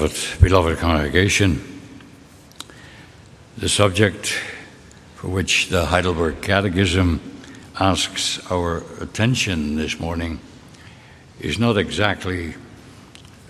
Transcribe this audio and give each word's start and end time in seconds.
beloved, 0.00 0.40
beloved 0.40 0.78
congregation. 0.78 1.60
The 3.58 3.68
subject 3.68 4.28
for 5.14 5.28
which 5.28 5.68
the 5.68 5.84
Heidelberg 5.84 6.40
Catechism 6.40 7.20
asks 7.78 8.40
our 8.50 8.82
attention 9.02 9.76
this 9.76 10.00
morning 10.00 10.40
is 11.38 11.58
not 11.58 11.76
exactly 11.76 12.54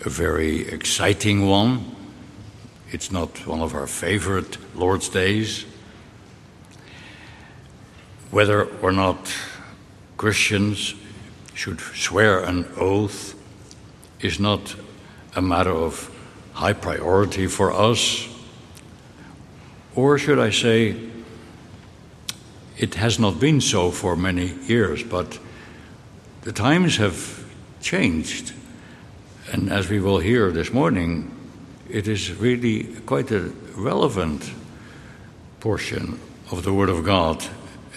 a 0.05 0.11
very 0.11 0.67
exciting 0.67 1.47
one. 1.47 1.95
It's 2.91 3.13
not 3.13 3.47
one 3.47 3.61
of 3.61 3.73
our 3.73 3.87
favorite 3.87 4.59
Lord's 4.75 5.09
Days. 5.09 5.65
Whether 8.33 8.65
or 8.83 8.91
not 8.91 9.33
Christians 10.17 10.97
should 11.55 11.79
swear 11.79 12.43
an 12.43 12.67
oath 12.77 13.37
is 14.21 14.41
not 14.41 14.75
a 15.37 15.41
matter 15.41 15.71
of 15.71 16.10
high 16.61 16.75
priority 16.75 17.47
for 17.47 17.73
us. 17.73 18.29
Or 19.95 20.19
should 20.19 20.39
I 20.39 20.51
say, 20.51 20.95
it 22.77 22.97
has 22.97 23.19
not 23.19 23.41
been 23.41 23.63
so 23.63 23.91
for 23.91 24.15
many 24.15 24.53
years, 24.67 25.03
but 25.03 25.39
the 26.43 26.53
times 26.53 26.99
have 26.99 27.47
changed. 27.81 28.53
And 29.51 29.73
as 29.73 29.89
we 29.89 30.01
will 30.01 30.19
hear 30.19 30.51
this 30.51 30.71
morning, 30.71 31.35
it 31.89 32.07
is 32.07 32.35
really 32.35 32.85
quite 33.07 33.31
a 33.31 33.53
relevant 33.75 34.53
portion 35.61 36.21
of 36.53 36.63
the 36.63 36.75
Word 36.75 36.91
of 36.91 37.05
God, 37.05 37.43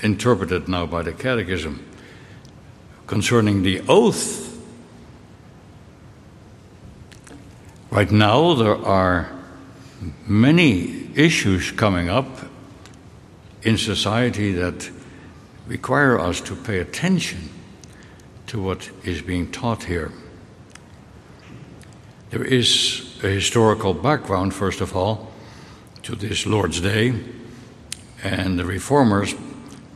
interpreted 0.02 0.70
now 0.70 0.86
by 0.86 1.02
the 1.02 1.12
Catechism, 1.12 1.86
concerning 3.08 3.64
the 3.64 3.82
oath 3.90 4.53
Right 7.94 8.12
now, 8.12 8.56
there 8.56 8.84
are 8.88 9.30
many 10.26 11.12
issues 11.14 11.70
coming 11.70 12.10
up 12.10 12.26
in 13.62 13.78
society 13.78 14.52
that 14.54 14.90
require 15.68 16.20
us 16.20 16.42
to 16.42 16.56
pay 16.56 16.80
attention 16.80 17.50
to 18.48 18.60
what 18.60 18.90
is 19.04 19.22
being 19.22 19.52
taught 19.52 19.84
here. 19.84 20.12
There 22.32 22.44
is 22.44 23.20
a 23.24 23.28
historical 23.28 23.94
background, 23.94 24.56
first 24.56 24.82
of 24.82 24.96
all, 24.96 25.32
to 26.02 26.16
this 26.16 26.48
Lord's 26.48 26.82
Day, 26.82 27.14
and 28.24 28.58
the 28.58 28.66
reformers 28.66 29.36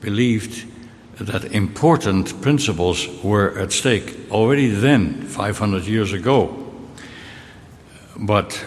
believed 0.02 0.72
that 1.18 1.46
important 1.46 2.44
principles 2.44 3.08
were 3.24 3.58
at 3.58 3.72
stake 3.72 4.30
already 4.30 4.68
then, 4.68 5.24
500 5.24 5.86
years 5.86 6.14
ago. 6.14 6.67
But 8.20 8.66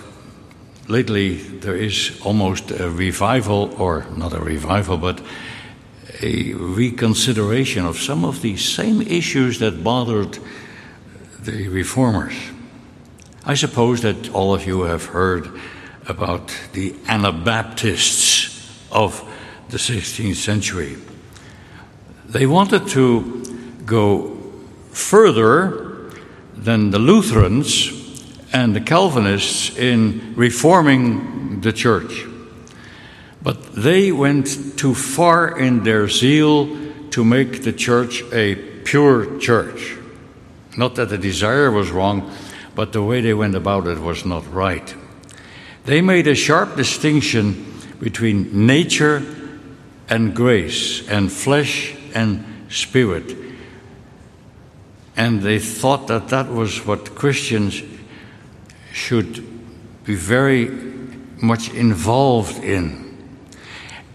lately 0.87 1.37
there 1.37 1.77
is 1.77 2.21
almost 2.25 2.71
a 2.71 2.89
revival, 2.89 3.75
or 3.79 4.07
not 4.17 4.33
a 4.33 4.41
revival, 4.41 4.97
but 4.97 5.21
a 6.23 6.53
reconsideration 6.55 7.85
of 7.85 7.99
some 7.99 8.25
of 8.25 8.43
the 8.43 8.57
same 8.57 9.03
issues 9.03 9.59
that 9.59 9.83
bothered 9.83 10.39
the 11.41 11.69
reformers. 11.69 12.35
I 13.45 13.55
suppose 13.55 14.03
that 14.03 14.33
all 14.35 14.55
of 14.55 14.67
you 14.67 14.83
have 14.83 15.07
heard 15.07 15.51
about 16.07 16.55
the 16.73 16.95
Anabaptists 17.09 18.87
of 18.93 19.25
the 19.71 19.79
16th 19.79 20.37
century. 20.37 20.97
They 22.27 22.47
wanted 22.47 22.89
to 22.89 23.43
go 23.87 24.37
further 24.93 26.11
than 26.55 26.91
the 26.91 26.99
Lutherans 26.99 28.00
and 28.53 28.75
the 28.75 28.81
Calvinists 28.81 29.77
in 29.77 30.35
reforming 30.37 31.61
the 31.61 31.73
church. 31.73 32.25
But 33.43 33.75
they 33.75 34.13
went 34.13 34.77
too 34.77 34.95
far 34.95 35.59
in 35.59 35.85
their 35.85 36.09
zeal 36.09 36.69
to 37.11 37.25
make 37.25 37.63
the 37.63 37.73
church 37.73 38.23
a 38.33 38.57
pure 38.85 39.39
church. 39.39 39.97
Not 40.77 40.95
that 40.97 41.09
the 41.09 41.19
desire 41.19 41.71
was 41.71 41.91
wrong, 41.91 42.31
but 42.75 42.93
the 42.93 43.03
way 43.03 43.21
they 43.21 43.35
went 43.35 43.55
about 43.55 43.87
it 43.87 43.99
was 43.99 44.25
not 44.25 44.53
right. 44.53 44.95
They 45.85 46.01
made 46.01 46.27
a 46.27 46.35
sharp 46.35 46.77
distinction 46.77 47.67
between 48.01 48.67
nature 48.67 49.23
and 50.09 50.35
grace, 50.35 51.09
and 51.09 51.31
flesh 51.31 51.95
and 52.15 52.45
spirit. 52.69 53.37
And 55.17 55.41
they 55.43 55.59
thought 55.59 56.09
that 56.09 56.29
that 56.29 56.49
was 56.49 56.85
what 56.85 57.15
Christians 57.15 57.81
should 58.93 59.45
be 60.05 60.15
very 60.15 60.69
much 61.41 61.73
involved 61.73 62.63
in. 62.63 63.17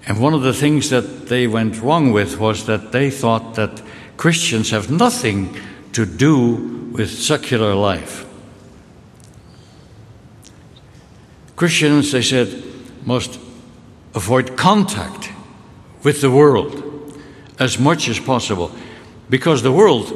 And 0.07 0.19
one 0.19 0.33
of 0.33 0.43
the 0.43 0.53
things 0.53 0.89
that 0.89 1.27
they 1.27 1.47
went 1.47 1.81
wrong 1.81 2.11
with 2.11 2.39
was 2.39 2.65
that 2.67 2.91
they 2.91 3.09
thought 3.09 3.55
that 3.55 3.81
Christians 4.17 4.69
have 4.69 4.91
nothing 4.91 5.57
to 5.93 6.05
do 6.05 6.91
with 6.91 7.09
secular 7.09 7.73
life. 7.73 8.25
Christians, 11.55 12.11
they 12.11 12.21
said, 12.21 12.63
must 13.05 13.39
avoid 14.13 14.57
contact 14.57 15.31
with 16.03 16.21
the 16.21 16.31
world 16.31 16.81
as 17.59 17.79
much 17.79 18.07
as 18.07 18.19
possible 18.19 18.71
because 19.29 19.63
the 19.63 19.71
world, 19.71 20.13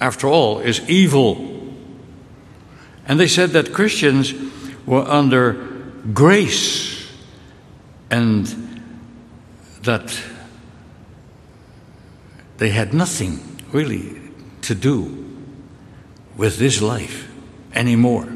after 0.00 0.28
all, 0.28 0.60
is 0.60 0.88
evil 0.88 1.57
and 3.08 3.18
they 3.18 3.26
said 3.26 3.50
that 3.50 3.72
Christians 3.72 4.34
were 4.86 5.02
under 5.02 5.54
grace 6.12 7.10
and 8.10 8.46
that 9.82 10.22
they 12.58 12.68
had 12.68 12.92
nothing 12.92 13.40
really 13.72 14.20
to 14.62 14.74
do 14.74 15.24
with 16.36 16.58
this 16.58 16.82
life 16.82 17.30
anymore. 17.74 18.28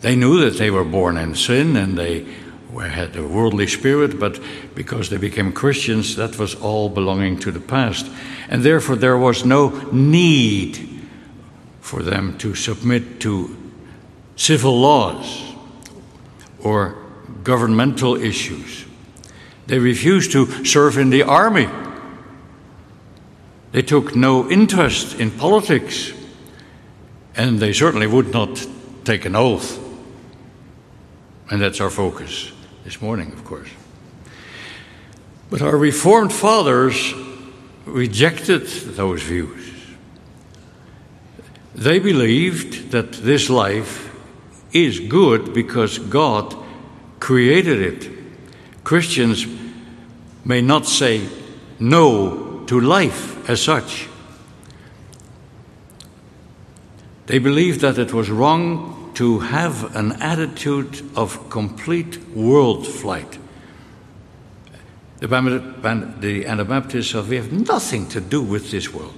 They 0.00 0.14
knew 0.14 0.38
that 0.44 0.58
they 0.58 0.70
were 0.70 0.84
born 0.84 1.16
in 1.16 1.34
sin 1.34 1.76
and 1.76 1.98
they 1.98 2.24
had 2.78 3.16
a 3.16 3.26
worldly 3.26 3.66
spirit, 3.66 4.20
but 4.20 4.38
because 4.76 5.10
they 5.10 5.16
became 5.16 5.52
Christians, 5.52 6.14
that 6.14 6.38
was 6.38 6.54
all 6.54 6.88
belonging 6.88 7.40
to 7.40 7.50
the 7.50 7.60
past. 7.60 8.08
And 8.48 8.62
therefore, 8.62 8.94
there 8.94 9.18
was 9.18 9.44
no 9.44 9.70
need 9.90 10.97
for 11.88 12.02
them 12.02 12.36
to 12.36 12.54
submit 12.54 13.18
to 13.18 13.56
civil 14.36 14.78
laws 14.78 15.54
or 16.60 16.94
governmental 17.44 18.14
issues. 18.14 18.84
They 19.68 19.78
refused 19.78 20.32
to 20.32 20.66
serve 20.66 20.98
in 20.98 21.08
the 21.08 21.22
army. 21.22 21.66
They 23.72 23.80
took 23.80 24.14
no 24.14 24.50
interest 24.50 25.18
in 25.18 25.30
politics. 25.30 26.12
And 27.34 27.58
they 27.58 27.72
certainly 27.72 28.06
would 28.06 28.34
not 28.34 28.66
take 29.04 29.24
an 29.24 29.34
oath. 29.34 29.78
And 31.50 31.58
that's 31.58 31.80
our 31.80 31.90
focus 31.90 32.52
this 32.84 33.00
morning, 33.00 33.32
of 33.32 33.44
course. 33.46 33.70
But 35.48 35.62
our 35.62 35.78
Reformed 35.78 36.34
fathers 36.34 37.14
rejected 37.86 38.66
those 38.66 39.22
views. 39.22 39.67
They 41.78 42.00
believed 42.00 42.90
that 42.90 43.12
this 43.12 43.48
life 43.48 44.12
is 44.72 44.98
good 44.98 45.54
because 45.54 46.00
God 46.00 46.56
created 47.20 47.80
it. 47.80 48.10
Christians 48.82 49.46
may 50.44 50.60
not 50.60 50.86
say 50.86 51.28
no 51.78 52.64
to 52.66 52.80
life 52.80 53.48
as 53.48 53.62
such. 53.62 54.08
They 57.26 57.38
believed 57.38 57.80
that 57.82 57.96
it 57.96 58.12
was 58.12 58.28
wrong 58.28 59.12
to 59.14 59.38
have 59.38 59.94
an 59.94 60.20
attitude 60.20 61.08
of 61.14 61.48
complete 61.48 62.18
world 62.30 62.88
flight. 62.88 63.38
The, 65.20 66.44
Anabaptists 66.44 67.12
said, 67.12 67.28
We 67.28 67.36
have 67.36 67.52
nothing 67.52 68.08
to 68.08 68.20
do 68.20 68.42
with 68.42 68.72
this 68.72 68.92
world. 68.92 69.17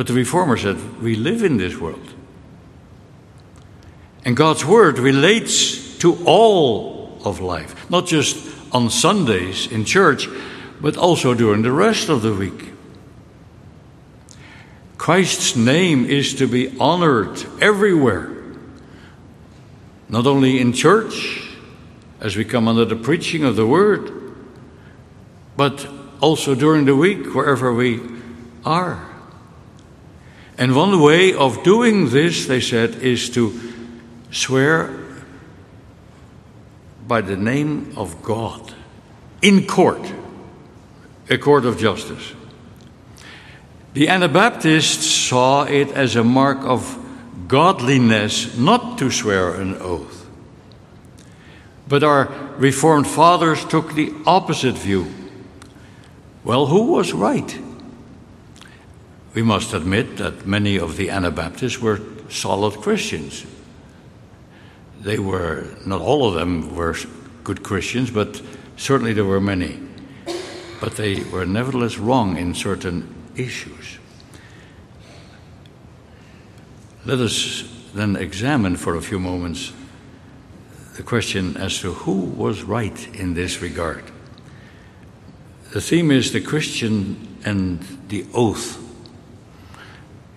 But 0.00 0.06
the 0.06 0.14
Reformer 0.14 0.56
said, 0.56 1.02
We 1.02 1.14
live 1.14 1.42
in 1.42 1.58
this 1.58 1.76
world. 1.76 2.14
And 4.24 4.34
God's 4.34 4.64
Word 4.64 4.98
relates 4.98 5.98
to 5.98 6.16
all 6.24 7.20
of 7.22 7.40
life, 7.40 7.90
not 7.90 8.06
just 8.06 8.48
on 8.72 8.88
Sundays 8.88 9.70
in 9.70 9.84
church, 9.84 10.26
but 10.80 10.96
also 10.96 11.34
during 11.34 11.60
the 11.60 11.70
rest 11.70 12.08
of 12.08 12.22
the 12.22 12.32
week. 12.32 12.72
Christ's 14.96 15.54
name 15.54 16.06
is 16.06 16.34
to 16.36 16.46
be 16.46 16.74
honored 16.80 17.44
everywhere, 17.60 18.30
not 20.08 20.26
only 20.26 20.62
in 20.62 20.72
church, 20.72 21.46
as 22.20 22.36
we 22.36 22.46
come 22.46 22.68
under 22.68 22.86
the 22.86 22.96
preaching 22.96 23.44
of 23.44 23.54
the 23.54 23.66
Word, 23.66 24.10
but 25.58 25.86
also 26.22 26.54
during 26.54 26.86
the 26.86 26.96
week, 26.96 27.34
wherever 27.34 27.74
we 27.74 28.00
are. 28.64 29.09
And 30.60 30.76
one 30.76 31.00
way 31.00 31.32
of 31.32 31.62
doing 31.62 32.10
this, 32.10 32.44
they 32.44 32.60
said, 32.60 32.96
is 32.96 33.30
to 33.30 33.58
swear 34.30 34.94
by 37.08 37.22
the 37.22 37.34
name 37.34 37.94
of 37.96 38.22
God 38.22 38.74
in 39.40 39.66
court, 39.66 40.12
a 41.30 41.38
court 41.38 41.64
of 41.64 41.78
justice. 41.78 42.34
The 43.94 44.08
Anabaptists 44.08 45.06
saw 45.06 45.64
it 45.64 45.92
as 45.92 46.14
a 46.14 46.22
mark 46.22 46.58
of 46.58 46.98
godliness 47.48 48.58
not 48.58 48.98
to 48.98 49.10
swear 49.10 49.54
an 49.54 49.76
oath. 49.76 50.28
But 51.88 52.04
our 52.04 52.26
Reformed 52.58 53.06
fathers 53.06 53.64
took 53.64 53.94
the 53.94 54.12
opposite 54.26 54.76
view. 54.76 55.06
Well, 56.44 56.66
who 56.66 56.92
was 56.92 57.14
right? 57.14 57.58
We 59.32 59.42
must 59.42 59.72
admit 59.72 60.16
that 60.16 60.46
many 60.46 60.78
of 60.78 60.96
the 60.96 61.10
Anabaptists 61.10 61.80
were 61.80 62.00
solid 62.28 62.74
Christians. 62.80 63.46
They 65.00 65.18
were, 65.18 65.66
not 65.86 66.00
all 66.00 66.26
of 66.26 66.34
them 66.34 66.74
were 66.74 66.96
good 67.44 67.62
Christians, 67.62 68.10
but 68.10 68.42
certainly 68.76 69.12
there 69.12 69.24
were 69.24 69.40
many. 69.40 69.80
But 70.80 70.96
they 70.96 71.22
were 71.24 71.46
nevertheless 71.46 71.98
wrong 71.98 72.36
in 72.36 72.54
certain 72.54 73.14
issues. 73.36 73.98
Let 77.04 77.18
us 77.18 77.64
then 77.94 78.16
examine 78.16 78.76
for 78.76 78.96
a 78.96 79.02
few 79.02 79.18
moments 79.18 79.72
the 80.96 81.02
question 81.02 81.56
as 81.56 81.80
to 81.80 81.92
who 81.92 82.12
was 82.12 82.62
right 82.62 83.14
in 83.14 83.34
this 83.34 83.62
regard. 83.62 84.04
The 85.72 85.80
theme 85.80 86.10
is 86.10 86.32
the 86.32 86.40
Christian 86.40 87.38
and 87.44 87.80
the 88.08 88.26
oath. 88.34 88.89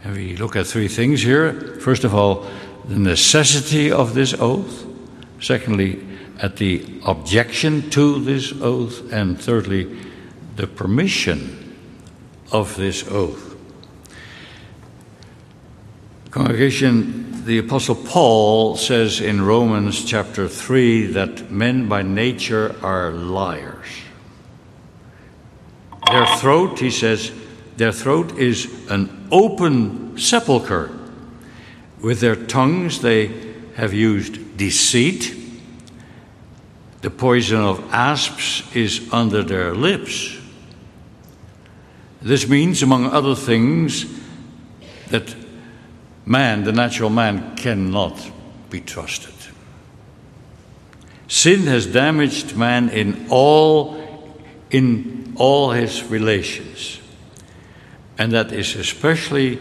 And 0.03 0.17
we 0.17 0.35
look 0.35 0.55
at 0.57 0.67
three 0.67 0.89
things 0.89 1.21
here. 1.21 1.53
First 1.79 2.03
of 2.03 2.13
all, 2.13 2.45
the 2.85 2.99
necessity 2.99 3.91
of 3.91 4.13
this 4.13 4.33
oath. 4.33 4.85
Secondly, 5.39 6.05
at 6.39 6.57
the 6.57 6.85
objection 7.05 7.89
to 7.91 8.19
this 8.19 8.51
oath. 8.61 9.11
And 9.13 9.39
thirdly, 9.39 9.97
the 10.57 10.67
permission 10.67 11.77
of 12.51 12.75
this 12.75 13.07
oath. 13.09 13.55
Congregation, 16.31 17.45
the 17.45 17.59
Apostle 17.59 17.95
Paul 17.95 18.75
says 18.75 19.21
in 19.21 19.41
Romans 19.41 20.03
chapter 20.03 20.47
3 20.47 21.07
that 21.13 21.51
men 21.51 21.87
by 21.87 22.01
nature 22.01 22.75
are 22.81 23.11
liars. 23.11 23.87
Their 26.09 26.25
throat, 26.37 26.79
he 26.79 26.91
says, 26.91 27.31
their 27.77 27.91
throat 27.91 28.37
is 28.37 28.72
an 28.89 29.27
open 29.31 30.17
sepulchre. 30.17 30.91
With 32.01 32.19
their 32.19 32.35
tongues, 32.35 33.01
they 33.01 33.27
have 33.75 33.93
used 33.93 34.57
deceit. 34.57 35.35
The 37.01 37.09
poison 37.09 37.59
of 37.59 37.93
asps 37.93 38.75
is 38.75 39.11
under 39.11 39.43
their 39.43 39.73
lips. 39.73 40.37
This 42.21 42.47
means, 42.47 42.81
among 42.81 43.07
other 43.07 43.35
things, 43.35 44.05
that 45.07 45.35
man, 46.25 46.63
the 46.63 46.71
natural 46.71 47.09
man, 47.09 47.55
cannot 47.55 48.31
be 48.69 48.79
trusted. 48.79 49.33
Sin 51.27 51.61
has 51.61 51.85
damaged 51.87 52.55
man 52.55 52.89
in 52.89 53.27
all 53.29 53.97
in 54.69 55.33
all 55.35 55.71
his 55.71 56.03
relations. 56.05 56.99
And 58.17 58.31
that 58.31 58.51
is 58.51 58.75
especially 58.75 59.59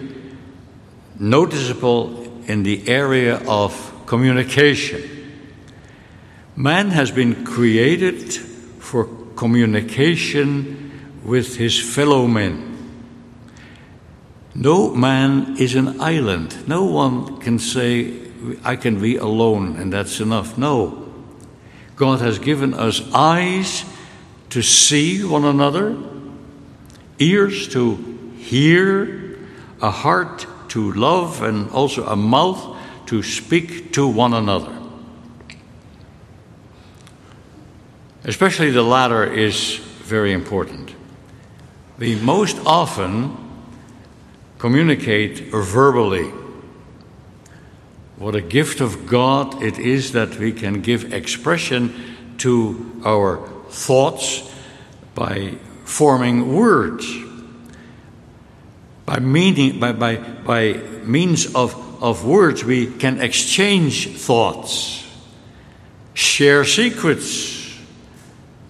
noticeable 1.19 2.23
in 2.47 2.63
the 2.63 2.89
area 2.89 3.37
of 3.47 3.93
communication. 4.07 5.03
Man 6.57 6.91
has 6.91 7.11
been 7.11 7.45
created 7.45 8.33
for 8.33 9.05
communication 9.37 10.91
with 11.25 11.57
his 11.57 11.81
fellow 11.81 12.27
men. 12.27 12.69
No 14.55 14.95
man 14.95 15.57
is 15.59 15.75
an 15.75 16.01
island. 16.01 16.69
No 16.69 16.85
one 16.85 17.41
can 17.41 17.59
say, 17.59 18.13
I 18.65 18.77
can 18.77 19.01
be 19.01 19.17
alone 19.17 19.77
and 19.77 19.93
that's 19.93 20.21
enough. 20.21 20.59
No. 20.59 21.09
God 21.97 22.21
has 22.21 22.39
given 22.39 22.75
us 22.75 23.01
eyes 23.15 23.85
to 24.51 24.61
see 24.61 25.25
one 25.25 25.45
another, 25.45 25.97
ears 27.19 27.69
to 27.69 28.12
hear, 28.43 29.39
a 29.81 29.91
heart 29.91 30.47
to 30.69 30.93
love, 30.93 31.43
and 31.43 31.71
also 31.71 32.05
a 32.07 32.17
mouth 32.17 32.77
to 33.07 33.23
speak 33.23 33.93
to 33.93 34.07
one 34.07 34.35
another. 34.35 34.79
Especially 38.25 38.71
the 38.71 38.83
latter 38.83 39.25
is 39.25 39.77
very 39.77 40.33
important. 40.33 40.95
We 41.99 42.17
most 42.17 42.59
often 42.67 43.37
communicate 44.59 45.53
verbally. 45.53 46.31
What 48.17 48.35
a 48.35 48.41
gift 48.41 48.81
of 48.81 49.07
God 49.07 49.63
it 49.63 49.79
is 49.79 50.13
that 50.13 50.39
we 50.39 50.53
can 50.53 50.81
give 50.81 51.13
expression 51.13 52.37
to 52.39 53.01
our 53.05 53.47
thoughts 53.69 54.49
by 55.15 55.57
forming 55.85 56.55
words 56.55 57.05
by, 59.13 59.19
meaning, 59.19 59.79
by, 59.79 59.93
by, 59.93 60.17
by 60.17 60.73
means 61.05 61.55
of, 61.55 62.03
of 62.03 62.25
words, 62.25 62.65
we 62.65 62.87
can 62.87 63.21
exchange 63.21 64.09
thoughts, 64.09 65.07
share 66.15 66.65
secrets, 66.65 67.79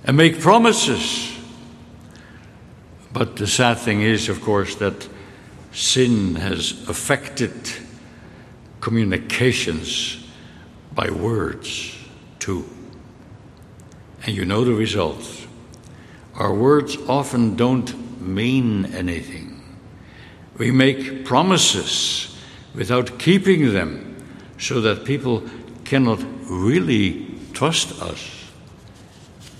and 0.02 0.16
make 0.16 0.40
promises. 0.40 1.38
But 3.12 3.36
the 3.36 3.46
sad 3.46 3.78
thing 3.78 4.02
is, 4.02 4.28
of 4.28 4.40
course, 4.40 4.74
that 4.76 5.08
sin 5.70 6.34
has 6.34 6.88
affected 6.88 7.54
communications 8.80 10.26
by 10.92 11.08
words 11.10 11.96
too. 12.40 12.68
And 14.26 14.34
you 14.34 14.44
know 14.44 14.64
the 14.64 14.74
results. 14.74 15.46
Our 16.34 16.52
words 16.52 16.96
often 17.08 17.54
don't 17.54 18.20
mean 18.20 18.86
anything. 18.86 19.41
We 20.62 20.70
make 20.70 21.24
promises 21.24 22.32
without 22.72 23.18
keeping 23.18 23.72
them 23.72 24.14
so 24.60 24.80
that 24.82 25.04
people 25.04 25.42
cannot 25.82 26.20
really 26.48 27.26
trust 27.52 28.00
us. 28.00 28.48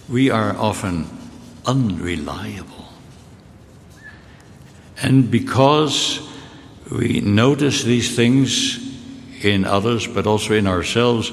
We 0.09 0.31
are 0.31 0.57
often 0.57 1.09
unreliable. 1.67 2.87
And 5.03 5.29
because 5.29 6.21
we 6.89 7.21
notice 7.21 7.83
these 7.83 8.15
things 8.15 8.79
in 9.45 9.65
others, 9.65 10.07
but 10.07 10.29
also 10.29 10.55
in 10.55 10.69
ourselves, 10.69 11.33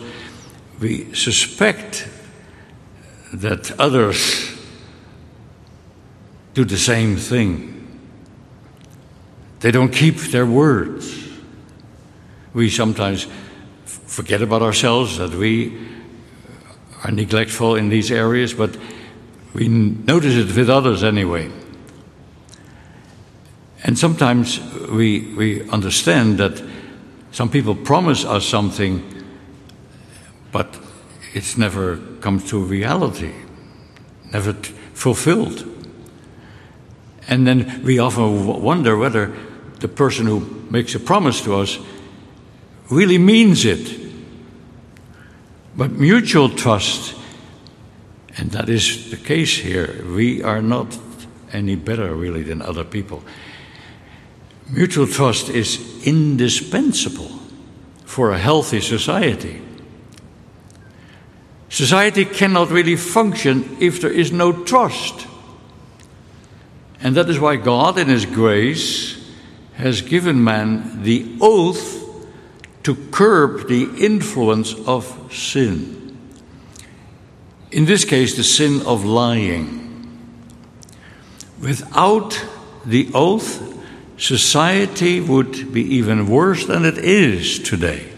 we 0.79 1.13
suspect 1.13 2.09
that 3.33 3.79
others 3.79 4.49
do 6.55 6.65
the 6.65 6.75
same 6.75 7.17
thing. 7.17 7.78
They 9.59 9.71
don't 9.71 9.91
keep 9.91 10.15
their 10.15 10.45
words. 10.45 11.27
We 12.53 12.69
sometimes 12.69 13.27
forget 13.85 14.41
about 14.41 14.61
ourselves 14.61 15.17
that 15.17 15.31
we 15.31 15.77
are 17.03 17.11
neglectful 17.11 17.75
in 17.75 17.89
these 17.89 18.11
areas, 18.11 18.53
but 18.53 18.77
we 19.53 19.67
notice 19.67 20.35
it 20.35 20.55
with 20.55 20.69
others 20.69 21.03
anyway. 21.03 21.51
And 23.83 23.97
sometimes 23.97 24.59
we, 24.89 25.33
we 25.35 25.69
understand 25.69 26.37
that 26.39 26.61
some 27.31 27.49
people 27.49 27.75
promise 27.75 28.25
us 28.25 28.45
something, 28.45 29.03
but 30.51 30.77
it's 31.33 31.57
never 31.57 31.97
come 32.21 32.39
to 32.41 32.59
reality, 32.59 33.33
never 34.31 34.53
t- 34.53 34.73
fulfilled. 34.93 35.65
And 37.27 37.45
then 37.45 37.81
we 37.83 37.99
often 37.99 38.45
wonder 38.45 38.97
whether 38.97 39.33
the 39.79 39.87
person 39.87 40.25
who 40.25 40.39
makes 40.69 40.95
a 40.95 40.99
promise 40.99 41.41
to 41.41 41.55
us 41.55 41.79
really 42.89 43.17
means 43.17 43.65
it. 43.65 43.99
But 45.75 45.91
mutual 45.91 46.49
trust, 46.49 47.15
and 48.37 48.51
that 48.51 48.69
is 48.69 49.11
the 49.11 49.17
case 49.17 49.57
here, 49.57 50.03
we 50.13 50.43
are 50.43 50.61
not 50.61 50.97
any 51.53 51.75
better 51.75 52.13
really 52.13 52.43
than 52.43 52.61
other 52.61 52.83
people. 52.83 53.23
Mutual 54.69 55.07
trust 55.07 55.49
is 55.49 56.05
indispensable 56.05 57.31
for 58.05 58.31
a 58.31 58.37
healthy 58.37 58.81
society. 58.81 59.61
Society 61.69 62.25
cannot 62.25 62.71
really 62.71 62.95
function 62.95 63.77
if 63.79 64.01
there 64.01 64.11
is 64.11 64.31
no 64.31 64.51
trust. 64.63 65.27
And 67.01 67.15
that 67.15 67.29
is 67.29 67.39
why 67.39 67.55
God, 67.55 67.97
in 67.97 68.07
His 68.07 68.25
grace, 68.25 69.18
has 69.79 70.01
given 70.01 70.43
man 70.43 71.03
the 71.03 71.25
oath 71.39 72.05
to 72.83 72.95
curb 73.11 73.67
the 73.69 73.89
influence 73.97 74.73
of 74.85 75.33
sin. 75.33 76.17
In 77.71 77.85
this 77.85 78.03
case, 78.03 78.35
the 78.35 78.43
sin 78.43 78.81
of 78.85 79.05
lying. 79.05 79.77
Without 81.61 82.45
the 82.85 83.09
oath, 83.13 83.63
society 84.17 85.21
would 85.21 85.71
be 85.71 85.81
even 85.81 86.27
worse 86.27 86.65
than 86.65 86.83
it 86.83 86.97
is 86.97 87.59
today. 87.59 88.11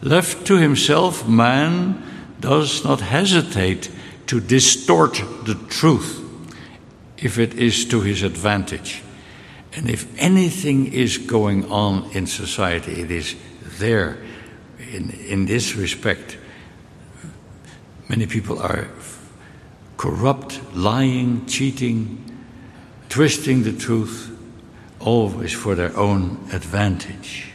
Left 0.00 0.44
to 0.46 0.56
himself, 0.56 1.28
man 1.28 2.02
does 2.40 2.82
not 2.84 3.00
hesitate 3.00 3.90
to 4.26 4.40
distort 4.40 5.22
the 5.44 5.54
truth 5.68 6.18
if 7.18 7.38
it 7.38 7.54
is 7.54 7.84
to 7.84 8.00
his 8.00 8.24
advantage. 8.24 9.01
And 9.74 9.88
if 9.88 10.06
anything 10.18 10.92
is 10.92 11.16
going 11.18 11.70
on 11.70 12.10
in 12.12 12.26
society, 12.26 13.00
it 13.00 13.10
is 13.10 13.34
there. 13.78 14.18
In, 14.92 15.10
in 15.10 15.46
this 15.46 15.74
respect, 15.74 16.36
many 18.08 18.26
people 18.26 18.60
are 18.60 18.88
corrupt, 19.96 20.60
lying, 20.74 21.46
cheating, 21.46 22.18
twisting 23.08 23.62
the 23.62 23.72
truth, 23.72 24.36
always 25.00 25.52
for 25.52 25.74
their 25.74 25.96
own 25.96 26.48
advantage. 26.52 27.52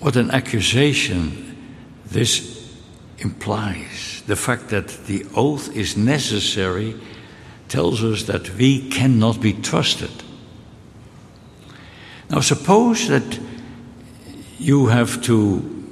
What 0.00 0.16
an 0.16 0.30
accusation 0.32 1.56
this 2.06 2.76
implies. 3.18 4.22
The 4.26 4.36
fact 4.36 4.68
that 4.68 4.88
the 5.06 5.26
oath 5.34 5.74
is 5.76 5.96
necessary 5.96 6.94
tells 7.68 8.02
us 8.02 8.24
that 8.24 8.50
we 8.56 8.88
cannot 8.88 9.40
be 9.40 9.52
trusted. 9.52 10.10
Now, 12.30 12.40
suppose 12.40 13.08
that 13.08 13.38
you 14.58 14.86
have 14.86 15.22
to 15.22 15.90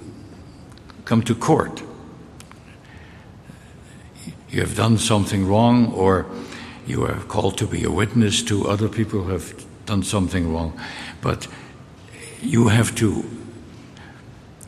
come 1.05 1.23
to 1.23 1.35
court. 1.35 1.83
You 4.50 4.61
have 4.61 4.76
done 4.76 4.99
something 4.99 5.47
wrong, 5.47 5.93
or 5.93 6.26
you 6.87 7.05
are 7.05 7.21
called 7.29 7.59
to 7.59 7.67
be 7.67 7.85
a 7.85 7.91
witness 7.91 8.43
to 8.45 8.69
other 8.69 8.88
people 8.88 9.23
who 9.23 9.33
have 9.33 9.55
done 9.87 10.02
something 10.02 10.52
wrong, 10.52 10.79
but 11.21 11.49
you 12.41 12.69
have 12.69 12.95
to 12.97 13.25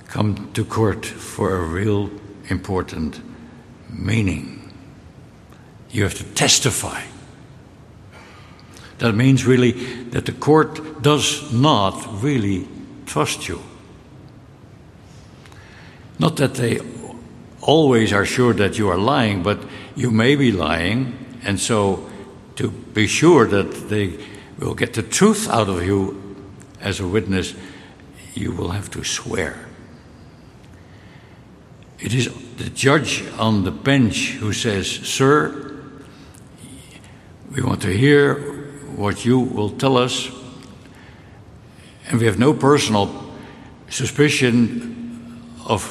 come 0.06 0.50
to 0.52 0.64
court 0.64 1.04
for 1.04 1.56
a 1.56 1.61
real 1.61 2.11
important 2.49 3.20
meaning. 3.90 4.63
You 5.94 6.02
have 6.02 6.14
to 6.14 6.24
testify. 6.34 7.02
That 8.98 9.14
means 9.14 9.46
really 9.46 9.72
that 10.10 10.26
the 10.26 10.32
court 10.32 11.02
does 11.02 11.52
not 11.52 12.20
really 12.20 12.66
trust 13.06 13.46
you. 13.48 13.62
Not 16.18 16.34
that 16.36 16.54
they 16.54 16.80
always 17.60 18.12
are 18.12 18.24
sure 18.24 18.52
that 18.54 18.76
you 18.76 18.88
are 18.88 18.98
lying, 18.98 19.44
but 19.44 19.60
you 19.94 20.10
may 20.10 20.34
be 20.34 20.50
lying, 20.50 21.16
and 21.44 21.60
so 21.60 22.10
to 22.56 22.70
be 22.70 23.06
sure 23.06 23.46
that 23.46 23.88
they 23.88 24.18
will 24.58 24.74
get 24.74 24.94
the 24.94 25.02
truth 25.02 25.48
out 25.48 25.68
of 25.68 25.84
you 25.84 26.34
as 26.80 26.98
a 26.98 27.06
witness, 27.06 27.54
you 28.34 28.50
will 28.50 28.70
have 28.70 28.90
to 28.90 29.04
swear. 29.04 29.68
It 32.00 32.12
is 32.14 32.34
the 32.56 32.70
judge 32.70 33.24
on 33.38 33.62
the 33.62 33.70
bench 33.70 34.32
who 34.40 34.52
says, 34.52 34.90
Sir, 34.90 35.73
we 37.54 37.62
want 37.62 37.80
to 37.82 37.96
hear 37.96 38.34
what 38.96 39.25
you 39.25 39.38
will 39.38 39.70
tell 39.70 39.96
us, 39.96 40.30
and 42.08 42.18
we 42.18 42.26
have 42.26 42.38
no 42.38 42.52
personal 42.52 43.32
suspicion 43.88 45.40
of 45.66 45.84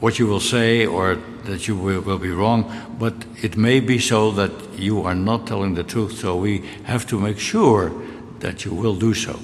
what 0.00 0.18
you 0.18 0.26
will 0.26 0.40
say 0.40 0.86
or 0.86 1.16
that 1.44 1.68
you 1.68 1.76
will, 1.76 2.00
will, 2.00 2.18
be 2.18 2.30
wrong, 2.30 2.70
but 2.98 3.14
it 3.42 3.56
may 3.56 3.80
be 3.80 3.98
so 3.98 4.30
that 4.32 4.50
you 4.76 5.02
are 5.02 5.14
not 5.14 5.46
telling 5.46 5.74
the 5.74 5.84
truth, 5.84 6.18
so 6.18 6.36
we 6.36 6.64
have 6.84 7.06
to 7.06 7.20
make 7.20 7.38
sure 7.38 7.92
that 8.40 8.64
you 8.64 8.74
will 8.74 8.96
do 8.96 9.14
so. 9.14 9.38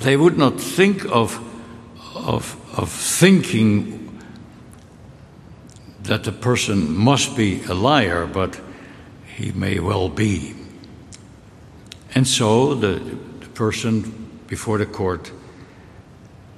They 0.00 0.16
would 0.16 0.38
not 0.38 0.60
think 0.60 1.04
of 1.06 1.44
of, 2.14 2.56
of 2.76 2.90
thinking 2.90 3.97
that 6.08 6.24
the 6.24 6.32
person 6.32 6.96
must 6.96 7.36
be 7.36 7.62
a 7.64 7.74
liar, 7.74 8.26
but 8.26 8.58
he 9.36 9.52
may 9.52 9.78
well 9.78 10.08
be. 10.08 10.54
And 12.14 12.26
so 12.26 12.74
the, 12.74 12.98
the 13.40 13.48
person 13.48 14.40
before 14.46 14.78
the 14.78 14.86
court 14.86 15.30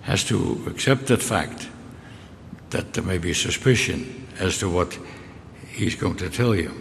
has 0.02 0.24
to 0.24 0.64
accept 0.66 1.06
that 1.06 1.22
fact 1.22 1.68
that 2.70 2.94
there 2.94 3.04
may 3.04 3.18
be 3.18 3.34
suspicion 3.34 4.28
as 4.38 4.58
to 4.58 4.70
what 4.70 4.96
he's 5.72 5.96
going 5.96 6.16
to 6.16 6.30
tell 6.30 6.54
you. 6.54 6.72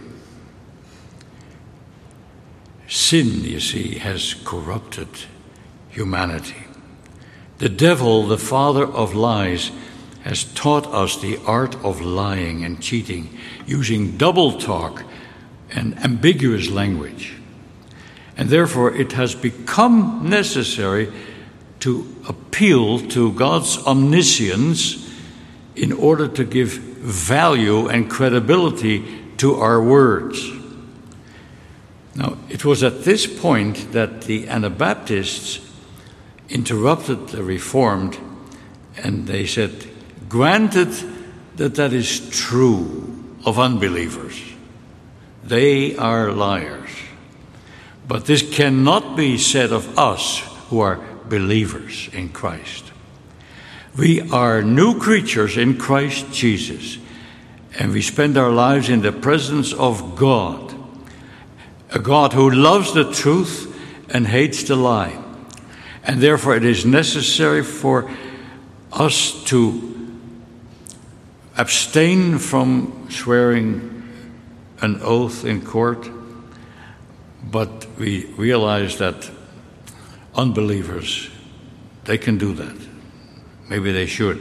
Sin, 2.87 3.43
you 3.43 3.59
see, 3.59 3.97
has 3.97 4.35
corrupted 4.45 5.09
humanity. 5.89 6.55
The 7.57 7.69
devil, 7.69 8.27
the 8.27 8.37
father 8.37 8.85
of 8.85 9.15
lies, 9.15 9.71
has 10.23 10.43
taught 10.53 10.85
us 10.87 11.19
the 11.21 11.39
art 11.45 11.75
of 11.83 12.01
lying 12.01 12.63
and 12.63 12.81
cheating, 12.81 13.37
using 13.65 14.17
double 14.17 14.59
talk 14.59 15.03
and 15.71 15.97
ambiguous 15.99 16.69
language. 16.69 17.33
And 18.35 18.49
therefore, 18.49 18.93
it 18.95 19.13
has 19.13 19.35
become 19.35 20.29
necessary 20.29 21.11
to 21.81 22.15
appeal 22.27 22.99
to 23.09 23.31
God's 23.33 23.77
omniscience 23.85 25.09
in 25.75 25.93
order 25.93 26.27
to 26.27 26.43
give 26.43 26.69
value 26.69 27.87
and 27.87 28.09
credibility 28.09 29.05
to 29.37 29.55
our 29.55 29.81
words. 29.81 30.51
Now, 32.15 32.37
it 32.49 32.65
was 32.65 32.83
at 32.83 33.03
this 33.03 33.25
point 33.25 33.93
that 33.93 34.23
the 34.23 34.49
Anabaptists 34.49 35.59
interrupted 36.49 37.29
the 37.29 37.43
Reformed 37.43 38.17
and 38.97 39.27
they 39.27 39.45
said, 39.45 39.88
Granted 40.29 40.93
that 41.55 41.75
that 41.75 41.91
is 41.91 42.29
true 42.29 43.35
of 43.45 43.57
unbelievers, 43.57 44.39
they 45.43 45.95
are 45.97 46.31
liars. 46.31 46.89
But 48.07 48.25
this 48.25 48.47
cannot 48.47 49.17
be 49.17 49.39
said 49.39 49.71
of 49.71 49.97
us 49.97 50.39
who 50.69 50.79
are 50.79 50.99
believers 51.27 52.09
in 52.13 52.29
Christ. 52.29 52.91
We 53.97 54.21
are 54.29 54.61
new 54.61 54.99
creatures 54.99 55.57
in 55.57 55.77
Christ 55.77 56.31
Jesus, 56.31 56.99
and 57.79 57.91
we 57.91 58.03
spend 58.03 58.37
our 58.37 58.51
lives 58.51 58.87
in 58.87 59.01
the 59.01 59.11
presence 59.11 59.73
of 59.73 60.15
God, 60.15 60.75
a 61.89 61.99
God 61.99 62.33
who 62.33 62.51
loves 62.51 62.93
the 62.93 63.11
truth 63.11 63.75
and 64.09 64.27
hates 64.27 64.63
the 64.63 64.75
lie. 64.75 65.23
And 66.03 66.21
therefore, 66.21 66.55
it 66.55 66.65
is 66.65 66.85
necessary 66.85 67.63
for 67.63 68.09
us 68.91 69.43
to 69.45 69.98
abstain 71.59 72.39
from 72.39 73.07
swearing 73.09 74.07
an 74.81 75.01
oath 75.01 75.43
in 75.43 75.61
court, 75.61 76.09
but 77.43 77.85
we 77.97 78.25
realize 78.37 78.97
that 78.99 79.29
unbelievers, 80.33 81.29
they 82.05 82.17
can 82.17 82.37
do 82.37 82.53
that. 82.53 82.75
Maybe 83.67 83.91
they 83.91 84.05
should. 84.05 84.39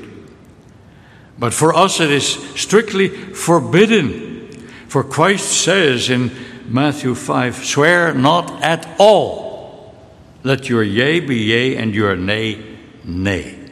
But 1.37 1.53
for 1.53 1.75
us, 1.75 1.99
it 1.99 2.13
is 2.13 2.27
strictly 2.55 3.09
forbidden. 3.09 4.53
For 4.87 5.03
Christ 5.03 5.65
says 5.65 6.11
in 6.11 6.31
Matthew 6.69 7.17
5 7.17 7.65
swear 7.65 8.15
not 8.15 8.63
at 8.63 8.89
all 8.99 9.97
let 10.45 10.69
your 10.69 10.85
yea 10.85 11.19
be 11.19 11.37
yea 11.37 11.77
and 11.77 11.93
your 11.93 12.15
nay, 12.15 12.79
nay. 13.05 13.68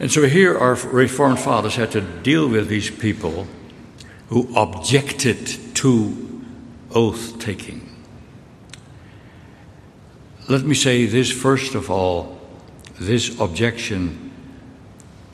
And 0.00 0.10
so 0.10 0.26
here 0.26 0.58
our 0.58 0.74
Reformed 0.74 1.38
fathers 1.38 1.76
had 1.76 1.92
to 1.92 2.00
deal 2.00 2.48
with 2.48 2.68
these 2.68 2.90
people 2.90 3.46
who 4.28 4.48
objected 4.56 5.46
to 5.74 6.42
oath 6.90 7.38
taking. 7.38 7.86
Let 10.48 10.62
me 10.62 10.74
say 10.74 11.04
this 11.04 11.30
first 11.30 11.74
of 11.74 11.90
all 11.90 12.40
this 12.98 13.38
objection 13.38 14.32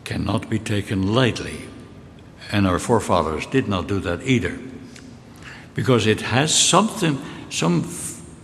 cannot 0.04 0.50
be 0.50 0.58
taken 0.58 1.14
lightly, 1.14 1.68
and 2.52 2.66
our 2.66 2.78
forefathers 2.78 3.46
did 3.46 3.68
not 3.68 3.86
do 3.86 4.00
that 4.00 4.22
either, 4.22 4.58
because 5.74 6.06
it 6.06 6.20
has 6.20 6.54
something, 6.54 7.20
some 7.50 7.82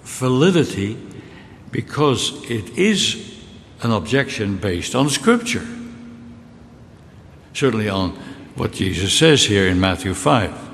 validity 0.02 0.97
because 1.73 2.45
it 2.50 2.79
is 2.79 3.41
an 3.83 3.91
objection 3.91 4.57
based 4.57 4.95
on 4.95 5.09
Scripture. 5.09 5.67
Certainly 7.52 7.88
on 7.88 8.11
what 8.56 8.73
Jesus 8.73 9.12
says 9.12 9.44
here 9.44 9.66
in 9.68 9.80
Matthew 9.80 10.14
5. 10.14 10.71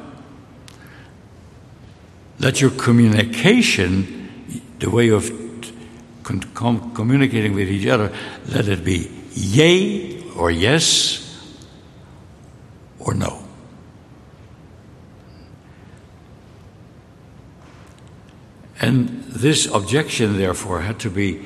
that 2.38 2.60
your 2.60 2.70
communication, 2.70 4.62
the 4.78 4.88
way 4.88 5.08
of 5.08 5.30
com- 6.22 6.94
communicating 6.94 7.52
with 7.52 7.68
each 7.68 7.86
other, 7.86 8.12
let 8.48 8.68
it 8.68 8.84
be 8.84 9.10
yea 9.32 10.22
or 10.36 10.50
yes 10.50 11.24
or 12.98 13.14
no. 13.14 13.42
And 18.80 19.24
this 19.24 19.66
objection, 19.66 20.38
therefore, 20.38 20.82
had 20.82 21.00
to 21.00 21.10
be 21.10 21.44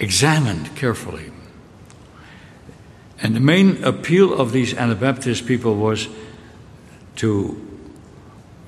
examined 0.00 0.74
carefully. 0.74 1.31
And 3.22 3.36
the 3.36 3.40
main 3.40 3.84
appeal 3.84 4.34
of 4.34 4.50
these 4.50 4.74
Anabaptist 4.74 5.46
people 5.46 5.76
was 5.76 6.08
to 7.16 7.56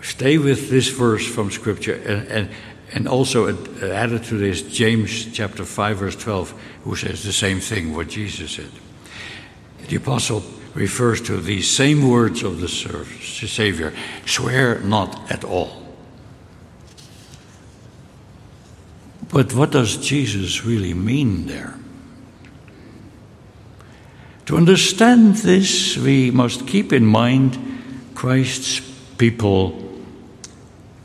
stay 0.00 0.38
with 0.38 0.70
this 0.70 0.88
verse 0.88 1.26
from 1.26 1.50
Scripture 1.50 1.94
and, 1.94 2.28
and, 2.28 2.50
and 2.92 3.08
also 3.08 3.48
added 3.82 4.22
to 4.24 4.38
this 4.38 4.62
James 4.62 5.32
chapter 5.32 5.64
5, 5.64 5.96
verse 5.96 6.16
12, 6.16 6.54
who 6.84 6.94
says 6.94 7.24
the 7.24 7.32
same 7.32 7.58
thing, 7.58 7.96
what 7.96 8.08
Jesus 8.08 8.52
said. 8.52 8.70
The 9.88 9.96
apostle 9.96 10.44
refers 10.74 11.20
to 11.22 11.40
these 11.40 11.68
same 11.68 12.08
words 12.08 12.44
of 12.44 12.60
the 12.60 12.68
Savior 12.68 13.92
swear 14.24 14.78
not 14.80 15.32
at 15.32 15.42
all. 15.42 15.82
But 19.30 19.52
what 19.52 19.72
does 19.72 19.96
Jesus 19.96 20.64
really 20.64 20.94
mean 20.94 21.46
there? 21.46 21.74
To 24.46 24.58
understand 24.58 25.36
this, 25.36 25.96
we 25.96 26.30
must 26.30 26.66
keep 26.66 26.92
in 26.92 27.06
mind 27.06 27.58
Christ's 28.14 28.80
people, 29.16 30.02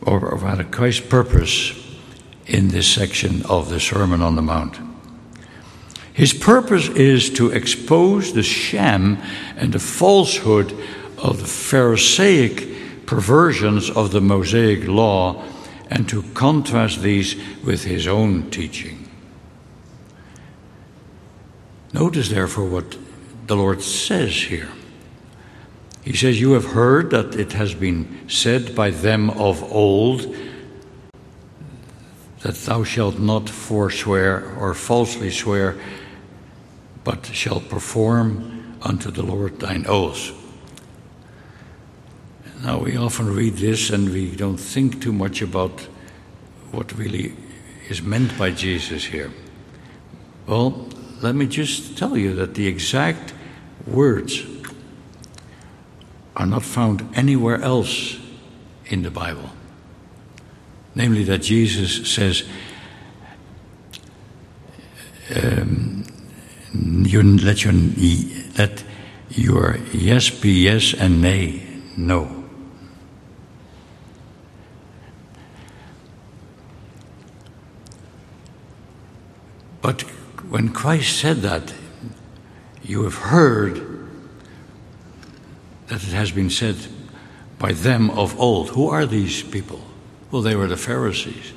or 0.02 0.20
rather, 0.20 0.66
Christ's 0.66 1.08
purpose 1.08 1.74
in 2.48 2.68
this 2.68 2.88
section 2.88 3.44
of 3.46 3.70
the 3.70 3.80
Sermon 3.80 4.22
on 4.22 4.36
the 4.36 4.42
Mount. 4.42 4.80
His 6.12 6.34
purpose 6.34 6.90
is 6.90 7.30
to 7.36 7.50
expose 7.52 8.34
the 8.34 8.44
sham 8.44 9.20
and 9.56 9.72
the 9.72 9.80
falsehood 9.80 10.76
of 11.18 11.40
the 11.40 11.48
Pharisaic 11.48 13.06
perversions 13.06 13.90
of 13.90 14.12
the 14.12 14.20
Mosaic 14.20 14.86
law 14.86 15.42
and 15.90 16.10
to 16.10 16.24
contrast 16.34 17.02
these 17.02 17.38
with 17.64 17.86
his 17.86 18.06
own 18.06 18.52
teaching. 18.52 19.10
Notice, 21.94 22.30
therefore, 22.30 22.66
what 22.66 22.98
the 23.50 23.56
Lord 23.56 23.82
says 23.82 24.44
here. 24.44 24.70
He 26.04 26.16
says, 26.16 26.40
You 26.40 26.52
have 26.52 26.66
heard 26.66 27.10
that 27.10 27.36
it 27.36 27.54
has 27.54 27.74
been 27.74 28.30
said 28.30 28.76
by 28.76 28.92
them 28.92 29.32
of 29.32 29.64
old 29.74 30.36
that 32.42 32.54
thou 32.54 32.84
shalt 32.84 33.18
not 33.18 33.50
forswear 33.50 34.56
or 34.56 34.76
falsely 34.76 35.32
swear, 35.32 35.82
but 37.04 37.26
shalt 37.26 37.68
perform 37.70 38.78
unto 38.84 39.10
the 39.10 39.24
Lord 39.24 39.60
thine 39.60 39.86
oaths. 39.88 40.32
Now, 42.64 42.78
we 42.78 42.98
often 42.98 43.34
read 43.34 43.56
this 43.56 43.90
and 43.90 44.12
we 44.12 44.36
don't 44.36 44.60
think 44.60 45.02
too 45.02 45.12
much 45.12 45.42
about 45.42 45.88
what 46.72 46.96
really 46.96 47.34
is 47.90 48.04
meant 48.04 48.38
by 48.38 48.52
Jesus 48.52 49.06
here. 49.06 49.32
Well, 50.46 50.88
let 51.22 51.34
me 51.34 51.48
just 51.48 51.98
tell 51.98 52.16
you 52.16 52.36
that 52.36 52.54
the 52.54 52.68
exact 52.68 53.34
words 53.88 54.44
are 56.36 56.46
not 56.46 56.64
found 56.64 57.08
anywhere 57.16 57.62
else 57.62 58.18
in 58.86 59.04
the 59.04 59.12
Bible. 59.12 59.50
Namely, 60.96 61.24
that 61.26 61.40
Jesus 61.40 62.10
says, 62.10 62.44
um, 65.36 66.04
you, 66.72 67.22
let, 67.38 67.64
your, 67.64 67.74
let 68.58 68.84
your 69.30 69.78
yes 69.94 70.30
be 70.30 70.64
yes 70.64 70.94
and 70.94 71.22
nay 71.22 71.62
no. 71.96 72.40
But 79.82 80.02
when 80.50 80.70
Christ 80.70 81.18
said 81.18 81.38
that, 81.38 81.74
you 82.90 83.04
have 83.04 83.14
heard 83.14 83.76
that 85.88 86.04
it 86.04 86.12
has 86.12 86.32
been 86.32 86.50
said 86.50 86.76
by 87.60 87.72
them 87.72 88.10
of 88.10 88.38
old. 88.40 88.70
Who 88.70 88.90
are 88.90 89.06
these 89.06 89.44
people? 89.44 89.80
Well, 90.32 90.42
they 90.42 90.56
were 90.56 90.66
the 90.66 90.76
Pharisees 90.76 91.54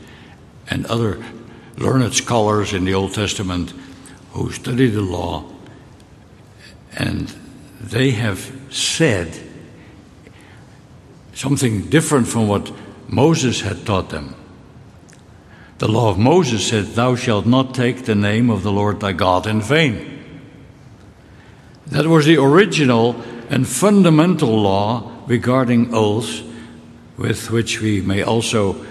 and 0.68 0.84
other 0.86 1.24
learned 1.78 2.12
scholars 2.12 2.74
in 2.74 2.84
the 2.84 2.92
Old 2.92 3.14
Testament 3.14 3.72
who 4.32 4.52
studied 4.52 4.88
the 4.88 5.00
law, 5.00 5.44
and 6.96 7.34
they 7.80 8.10
have 8.10 8.52
said 8.68 9.34
something 11.32 11.88
different 11.88 12.28
from 12.28 12.46
what 12.46 12.70
Moses 13.08 13.62
had 13.62 13.86
taught 13.86 14.10
them. 14.10 14.34
The 15.78 15.88
law 15.88 16.10
of 16.10 16.18
Moses 16.18 16.66
said, 16.66 16.88
Thou 16.88 17.16
shalt 17.16 17.46
not 17.46 17.74
take 17.74 18.04
the 18.04 18.14
name 18.14 18.50
of 18.50 18.62
the 18.62 18.72
Lord 18.72 19.00
thy 19.00 19.12
God 19.12 19.46
in 19.46 19.62
vain. 19.62 20.21
That 21.92 22.06
was 22.06 22.24
the 22.24 22.38
original 22.38 23.20
and 23.50 23.68
fundamental 23.68 24.48
law 24.48 25.12
regarding 25.26 25.94
oaths, 25.94 26.42
with 27.18 27.50
which 27.50 27.82
we 27.82 28.00
may 28.00 28.22
also 28.22 28.86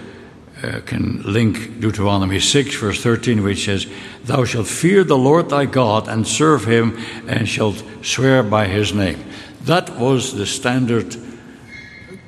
uh, 0.62 0.82
can 0.86 1.20
link 1.24 1.80
Deuteronomy 1.80 2.38
6, 2.38 2.76
verse 2.76 3.02
13, 3.02 3.42
which 3.42 3.64
says, 3.64 3.88
Thou 4.22 4.44
shalt 4.44 4.68
fear 4.68 5.02
the 5.02 5.18
Lord 5.18 5.48
thy 5.48 5.66
God 5.66 6.06
and 6.06 6.24
serve 6.24 6.64
him, 6.64 6.96
and 7.26 7.48
shalt 7.48 7.82
swear 8.02 8.44
by 8.44 8.68
his 8.68 8.94
name. 8.94 9.24
That 9.62 9.98
was 9.98 10.36
the 10.36 10.46
standard 10.46 11.16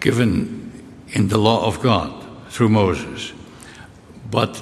given 0.00 0.72
in 1.10 1.28
the 1.28 1.38
law 1.38 1.64
of 1.68 1.80
God 1.82 2.12
through 2.48 2.70
Moses. 2.70 3.32
But 4.28 4.60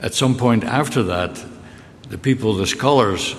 at 0.00 0.14
some 0.14 0.36
point 0.36 0.62
after 0.62 1.02
that, 1.02 1.44
the 2.08 2.18
people, 2.18 2.54
the 2.54 2.68
scholars 2.68 3.34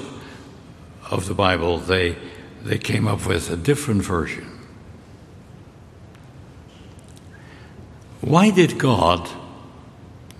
of 1.13 1.27
the 1.27 1.35
Bible, 1.35 1.77
they, 1.77 2.17
they 2.63 2.79
came 2.79 3.07
up 3.07 3.27
with 3.27 3.51
a 3.51 3.55
different 3.55 4.01
version. 4.01 4.49
Why 8.21 8.49
did 8.49 8.79
God 8.79 9.29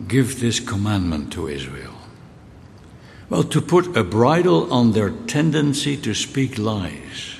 give 0.07 0.39
this 0.39 0.59
commandment 0.59 1.31
to 1.33 1.47
Israel? 1.47 1.93
Well, 3.29 3.43
to 3.43 3.61
put 3.61 3.95
a 3.95 4.03
bridle 4.03 4.73
on 4.73 4.93
their 4.93 5.11
tendency 5.11 5.95
to 5.97 6.13
speak 6.15 6.57
lies, 6.57 7.35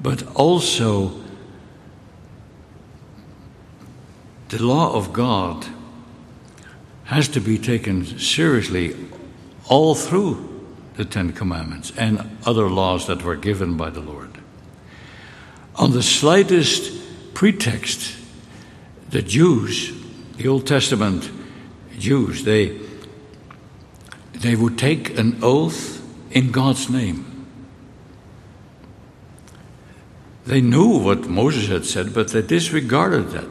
but 0.00 0.26
also 0.34 1.20
the 4.48 4.62
law 4.62 4.94
of 4.94 5.12
God 5.12 5.66
has 7.04 7.28
to 7.28 7.40
be 7.40 7.58
taken 7.58 8.06
seriously 8.18 8.96
all 9.68 9.94
through 9.94 10.53
the 10.96 11.04
Ten 11.04 11.32
Commandments 11.32 11.92
and 11.96 12.38
other 12.46 12.68
laws 12.68 13.06
that 13.06 13.22
were 13.22 13.36
given 13.36 13.76
by 13.76 13.90
the 13.90 14.00
Lord. 14.00 14.38
On 15.76 15.90
the 15.90 16.02
slightest 16.02 17.34
pretext, 17.34 18.16
the 19.10 19.22
Jews, 19.22 19.92
the 20.36 20.48
Old 20.48 20.66
Testament 20.66 21.30
Jews, 21.98 22.44
they, 22.44 22.80
they 24.32 24.54
would 24.54 24.78
take 24.78 25.18
an 25.18 25.38
oath 25.42 26.00
in 26.30 26.52
God's 26.52 26.88
name. 26.88 27.46
They 30.46 30.60
knew 30.60 30.98
what 30.98 31.26
Moses 31.28 31.68
had 31.68 31.86
said, 31.86 32.14
but 32.14 32.28
they 32.28 32.42
disregarded 32.42 33.30
that. 33.30 33.48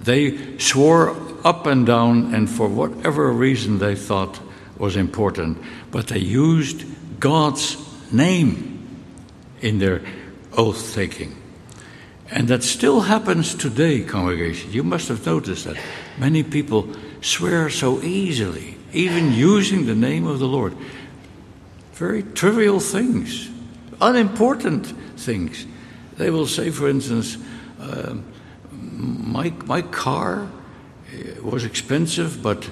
They 0.00 0.58
swore 0.58 1.16
up 1.44 1.66
and 1.66 1.86
down, 1.86 2.34
and 2.34 2.48
for 2.48 2.68
whatever 2.68 3.30
reason 3.30 3.78
they 3.78 3.94
thought 3.94 4.40
was 4.78 4.96
important, 4.96 5.58
but 5.90 6.08
they 6.08 6.18
used 6.18 6.84
God's 7.20 7.76
name 8.12 8.88
in 9.60 9.78
their 9.78 10.02
oath 10.56 10.94
taking. 10.94 11.36
And 12.30 12.48
that 12.48 12.62
still 12.62 13.02
happens 13.02 13.54
today, 13.54 14.02
congregation. 14.02 14.72
You 14.72 14.82
must 14.82 15.08
have 15.08 15.24
noticed 15.26 15.64
that. 15.64 15.76
Many 16.18 16.42
people 16.42 16.88
swear 17.20 17.70
so 17.70 18.02
easily, 18.02 18.76
even 18.92 19.32
using 19.32 19.86
the 19.86 19.94
name 19.94 20.26
of 20.26 20.38
the 20.38 20.48
Lord. 20.48 20.74
Very 21.92 22.22
trivial 22.22 22.80
things, 22.80 23.48
unimportant 24.00 24.86
things. 25.16 25.66
They 26.16 26.30
will 26.30 26.46
say, 26.46 26.70
for 26.70 26.88
instance, 26.88 27.38
uh, 27.80 28.16
my, 28.72 29.50
my 29.66 29.82
car 29.82 30.48
was 31.42 31.64
expensive, 31.64 32.42
but 32.42 32.68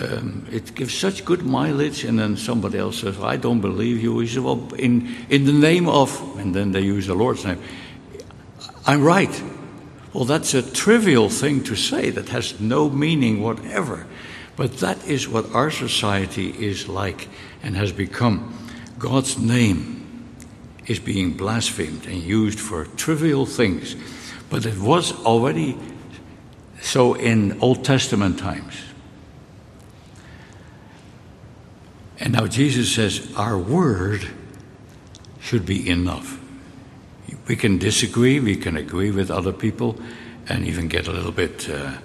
um, 0.00 0.46
it 0.50 0.74
gives 0.74 0.94
such 0.94 1.24
good 1.24 1.42
mileage. 1.42 2.04
And 2.04 2.18
then 2.18 2.36
somebody 2.36 2.78
else 2.78 3.00
says, 3.00 3.18
I 3.20 3.36
don't 3.36 3.60
believe 3.60 4.02
you. 4.02 4.18
He 4.20 4.26
says, 4.26 4.40
Well, 4.40 4.68
in, 4.74 5.14
in 5.28 5.44
the 5.44 5.52
name 5.52 5.88
of, 5.88 6.38
and 6.38 6.54
then 6.54 6.72
they 6.72 6.80
use 6.80 7.06
the 7.06 7.14
Lord's 7.14 7.44
name. 7.44 7.60
I'm 8.86 9.02
right. 9.02 9.42
Well, 10.12 10.24
that's 10.24 10.54
a 10.54 10.62
trivial 10.62 11.28
thing 11.28 11.64
to 11.64 11.74
say 11.74 12.10
that 12.10 12.28
has 12.28 12.60
no 12.60 12.88
meaning 12.88 13.42
whatever. 13.42 14.06
But 14.56 14.78
that 14.78 15.04
is 15.06 15.28
what 15.28 15.52
our 15.52 15.70
society 15.70 16.50
is 16.50 16.88
like 16.88 17.28
and 17.62 17.76
has 17.76 17.92
become. 17.92 18.56
God's 18.98 19.38
name 19.38 20.04
is 20.86 21.00
being 21.00 21.32
blasphemed 21.32 22.06
and 22.06 22.22
used 22.22 22.60
for 22.60 22.84
trivial 22.84 23.46
things. 23.46 23.96
But 24.50 24.66
it 24.66 24.78
was 24.78 25.12
already 25.24 25.76
so 26.80 27.14
in 27.14 27.60
Old 27.60 27.84
Testament 27.84 28.38
times. 28.38 28.74
And 32.18 32.32
now 32.32 32.46
Jesus 32.46 32.94
says, 32.94 33.32
Our 33.36 33.58
word 33.58 34.28
should 35.40 35.66
be 35.66 35.88
enough. 35.88 36.40
We 37.46 37.56
can 37.56 37.78
disagree, 37.78 38.40
we 38.40 38.56
can 38.56 38.76
agree 38.76 39.10
with 39.10 39.30
other 39.30 39.52
people, 39.52 39.98
and 40.48 40.66
even 40.66 40.88
get 40.88 41.08
a 41.08 41.12
little 41.12 41.32
bit 41.32 41.68
uh, 41.68 41.74
uh, 41.74 41.98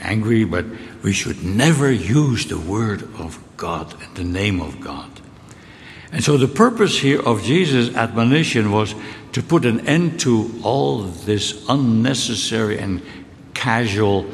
angry, 0.00 0.44
but 0.44 0.64
we 1.02 1.12
should 1.12 1.42
never 1.42 1.90
use 1.90 2.46
the 2.46 2.58
word 2.58 3.02
of 3.18 3.38
God 3.56 3.94
and 4.02 4.14
the 4.14 4.24
name 4.24 4.60
of 4.60 4.80
God. 4.80 5.10
And 6.12 6.22
so 6.22 6.36
the 6.36 6.48
purpose 6.48 6.98
here 6.98 7.20
of 7.20 7.42
Jesus' 7.42 7.94
admonition 7.96 8.70
was 8.70 8.94
to 9.32 9.42
put 9.42 9.64
an 9.64 9.86
end 9.86 10.20
to 10.20 10.60
all 10.62 11.02
this 11.02 11.64
unnecessary 11.68 12.78
and 12.78 13.02
casual 13.54 14.26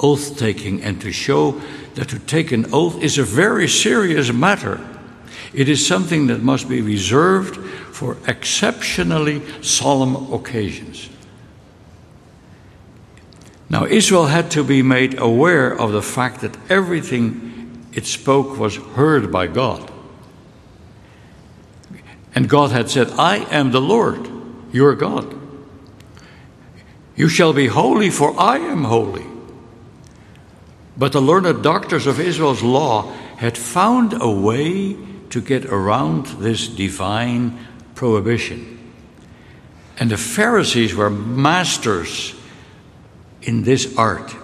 oath 0.00 0.38
taking 0.38 0.82
and 0.82 1.00
to 1.00 1.12
show 1.12 1.60
that 1.94 2.08
to 2.08 2.18
take 2.18 2.52
an 2.52 2.66
oath 2.72 3.02
is 3.02 3.18
a 3.18 3.22
very 3.22 3.68
serious 3.68 4.32
matter. 4.32 4.80
It 5.52 5.68
is 5.68 5.86
something 5.86 6.26
that 6.26 6.42
must 6.42 6.68
be 6.68 6.82
reserved 6.82 7.56
for 7.94 8.16
exceptionally 8.26 9.42
solemn 9.62 10.32
occasions. 10.32 11.08
Now, 13.70 13.86
Israel 13.86 14.26
had 14.26 14.50
to 14.52 14.64
be 14.64 14.82
made 14.82 15.18
aware 15.18 15.72
of 15.72 15.92
the 15.92 16.02
fact 16.02 16.40
that 16.40 16.56
everything 16.68 17.88
it 17.92 18.06
spoke 18.06 18.58
was 18.58 18.76
heard 18.76 19.30
by 19.32 19.46
God. 19.46 19.90
And 22.34 22.48
God 22.48 22.72
had 22.72 22.90
said, 22.90 23.10
I 23.12 23.38
am 23.50 23.70
the 23.70 23.80
Lord, 23.80 24.28
your 24.72 24.94
God. 24.94 25.40
You 27.16 27.28
shall 27.28 27.52
be 27.52 27.68
holy, 27.68 28.10
for 28.10 28.38
I 28.38 28.58
am 28.58 28.84
holy. 28.84 29.24
But 30.96 31.12
the 31.12 31.20
learned 31.20 31.62
doctors 31.62 32.06
of 32.06 32.20
Israel's 32.20 32.62
law 32.62 33.10
had 33.36 33.58
found 33.58 34.14
a 34.20 34.30
way 34.30 34.96
to 35.30 35.40
get 35.40 35.64
around 35.66 36.26
this 36.26 36.68
divine 36.68 37.58
prohibition. 37.94 38.92
And 39.98 40.10
the 40.10 40.16
Pharisees 40.16 40.94
were 40.94 41.10
masters 41.10 42.34
in 43.42 43.64
this 43.64 43.96
art. 43.96 44.34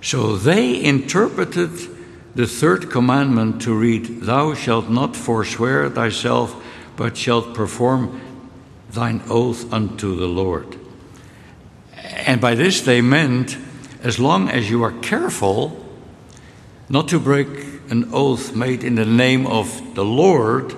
So 0.00 0.36
they 0.36 0.82
interpreted 0.82 1.70
the 2.34 2.46
third 2.46 2.90
commandment 2.90 3.62
to 3.62 3.74
read, 3.74 4.22
Thou 4.22 4.54
shalt 4.54 4.88
not 4.88 5.16
forswear 5.16 5.90
thyself, 5.90 6.54
but 6.96 7.16
shalt 7.16 7.54
perform 7.54 8.20
thine 8.90 9.22
oath 9.28 9.72
unto 9.72 10.16
the 10.16 10.26
Lord. 10.26 10.78
And 11.92 12.40
by 12.40 12.54
this 12.54 12.80
they 12.80 13.00
meant, 13.00 13.56
as 14.02 14.18
long 14.18 14.48
as 14.48 14.70
you 14.70 14.82
are 14.82 14.92
careful 15.00 15.86
not 16.88 17.08
to 17.08 17.20
break 17.20 17.48
an 17.90 18.08
oath 18.12 18.54
made 18.54 18.84
in 18.84 18.94
the 18.94 19.04
name 19.04 19.46
of 19.46 19.94
the 19.94 20.04
Lord, 20.04 20.74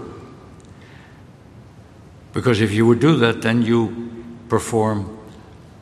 because 2.33 2.61
if 2.61 2.73
you 2.73 2.87
would 2.87 3.01
do 3.01 3.17
that, 3.17 3.43
then 3.43 3.63
you 3.63 4.25
perform 4.49 5.19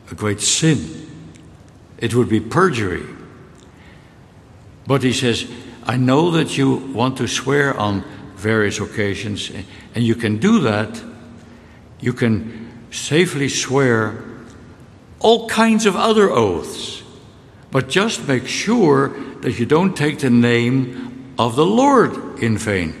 a 0.09 0.15
great 0.15 0.41
sin. 0.41 1.07
It 1.97 2.13
would 2.15 2.29
be 2.29 2.39
perjury. 2.39 3.05
But 4.87 5.03
he 5.03 5.13
says, 5.13 5.49
I 5.83 5.97
know 5.97 6.31
that 6.31 6.57
you 6.57 6.75
want 6.93 7.17
to 7.17 7.27
swear 7.27 7.77
on 7.77 8.03
various 8.35 8.79
occasions, 8.79 9.51
and 9.95 10.03
you 10.03 10.15
can 10.15 10.37
do 10.37 10.59
that. 10.61 11.01
You 11.99 12.13
can 12.13 12.69
safely 12.91 13.47
swear 13.47 14.23
all 15.19 15.47
kinds 15.47 15.85
of 15.85 15.95
other 15.95 16.29
oaths, 16.29 17.00
but 17.71 17.89
just 17.89 18.27
make 18.27 18.47
sure 18.47 19.09
that 19.41 19.57
you 19.57 19.65
don't 19.65 19.95
take 19.95 20.19
the 20.19 20.29
name 20.29 21.33
of 21.39 21.55
the 21.55 21.65
Lord 21.65 22.39
in 22.43 22.57
vain. 22.57 22.93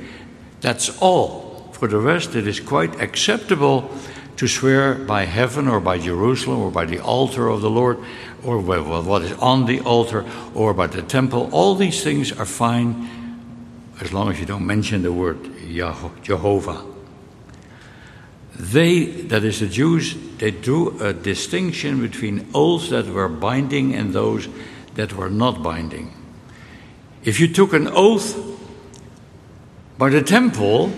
That's 0.61 0.89
all. 1.01 1.69
For 1.73 1.87
the 1.87 1.99
rest, 1.99 2.35
it 2.35 2.47
is 2.47 2.59
quite 2.59 3.01
acceptable 3.01 3.89
to 4.37 4.47
swear 4.47 4.95
by 4.95 5.25
heaven 5.25 5.67
or 5.67 5.79
by 5.79 5.97
Jerusalem 5.97 6.59
or 6.61 6.71
by 6.71 6.85
the 6.85 6.99
altar 6.99 7.47
of 7.47 7.61
the 7.61 7.69
Lord 7.69 7.99
or 8.43 8.59
what 8.59 9.21
is 9.21 9.33
on 9.33 9.65
the 9.65 9.81
altar 9.81 10.25
or 10.55 10.73
by 10.73 10.87
the 10.87 11.01
temple. 11.01 11.49
All 11.51 11.75
these 11.75 12.03
things 12.03 12.31
are 12.31 12.45
fine 12.45 13.09
as 13.99 14.13
long 14.13 14.31
as 14.31 14.39
you 14.39 14.45
don't 14.45 14.65
mention 14.65 15.03
the 15.03 15.11
word 15.11 15.37
Jehovah. 16.23 16.90
They, 18.55 19.05
that 19.05 19.43
is 19.43 19.59
the 19.59 19.67
Jews, 19.67 20.15
they 20.37 20.51
drew 20.51 20.99
a 21.01 21.13
distinction 21.13 22.01
between 22.01 22.47
oaths 22.53 22.89
that 22.89 23.07
were 23.07 23.29
binding 23.29 23.95
and 23.95 24.13
those 24.13 24.47
that 24.95 25.13
were 25.13 25.29
not 25.29 25.63
binding. 25.63 26.13
If 27.23 27.39
you 27.39 27.47
took 27.47 27.73
an 27.73 27.87
oath 27.87 28.37
by 29.97 30.09
the 30.09 30.21
temple, 30.21 30.91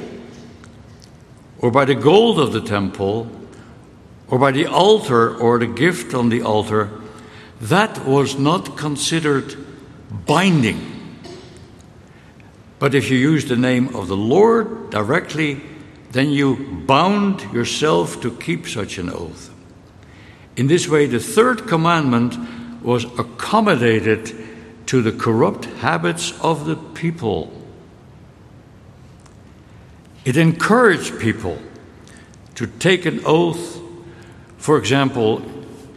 or 1.59 1.71
by 1.71 1.85
the 1.85 1.95
gold 1.95 2.39
of 2.39 2.53
the 2.53 2.61
temple, 2.61 3.29
or 4.27 4.39
by 4.39 4.51
the 4.51 4.65
altar 4.65 5.35
or 5.35 5.59
the 5.59 5.67
gift 5.67 6.13
on 6.13 6.29
the 6.29 6.41
altar, 6.41 6.89
that 7.61 8.05
was 8.05 8.37
not 8.37 8.77
considered 8.77 9.55
binding. 10.25 10.89
But 12.79 12.95
if 12.95 13.09
you 13.09 13.17
use 13.17 13.45
the 13.45 13.55
name 13.55 13.95
of 13.95 14.07
the 14.07 14.17
Lord 14.17 14.89
directly, 14.89 15.61
then 16.13 16.29
you 16.29 16.55
bound 16.85 17.41
yourself 17.51 18.21
to 18.21 18.31
keep 18.37 18.67
such 18.67 18.99
an 18.99 19.09
oath. 19.09 19.49
In 20.55 20.67
this 20.67 20.87
way, 20.87 21.07
the 21.07 21.19
third 21.19 21.67
commandment 21.67 22.37
was 22.83 23.05
accommodated 23.17 24.31
to 24.85 25.01
the 25.01 25.11
corrupt 25.11 25.65
habits 25.65 26.39
of 26.41 26.65
the 26.65 26.75
people. 26.75 27.51
It 30.23 30.37
encouraged 30.37 31.19
people 31.19 31.57
to 32.55 32.67
take 32.67 33.07
an 33.07 33.21
oath, 33.25 33.81
for 34.57 34.77
example, 34.77 35.41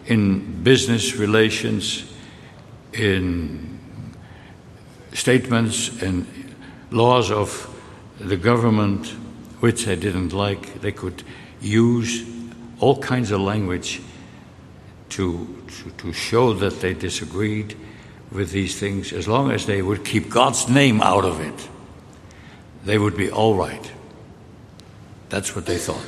in 0.06 0.62
business 0.62 1.16
relations, 1.16 2.10
in 2.94 3.78
statements 5.12 6.00
and 6.00 6.26
laws 6.90 7.30
of 7.30 7.68
the 8.18 8.38
government 8.38 9.14
which 9.60 9.84
they 9.84 9.96
didn't 9.96 10.32
like. 10.32 10.80
They 10.80 10.92
could 10.92 11.22
use 11.60 12.24
all 12.80 12.98
kinds 12.98 13.30
of 13.30 13.40
language 13.40 14.00
to, 15.10 15.64
to, 15.68 15.90
to 15.90 16.12
show 16.12 16.52
that 16.54 16.80
they 16.80 16.94
disagreed 16.94 17.76
with 18.30 18.50
these 18.50 18.78
things. 18.78 19.12
As 19.12 19.28
long 19.28 19.50
as 19.50 19.66
they 19.66 19.82
would 19.82 20.04
keep 20.04 20.28
God's 20.28 20.68
name 20.68 21.00
out 21.00 21.24
of 21.24 21.40
it, 21.40 21.68
they 22.84 22.98
would 22.98 23.16
be 23.16 23.30
all 23.30 23.54
right. 23.54 23.90
That's 25.28 25.56
what 25.56 25.66
they 25.66 25.78
thought. 25.78 26.06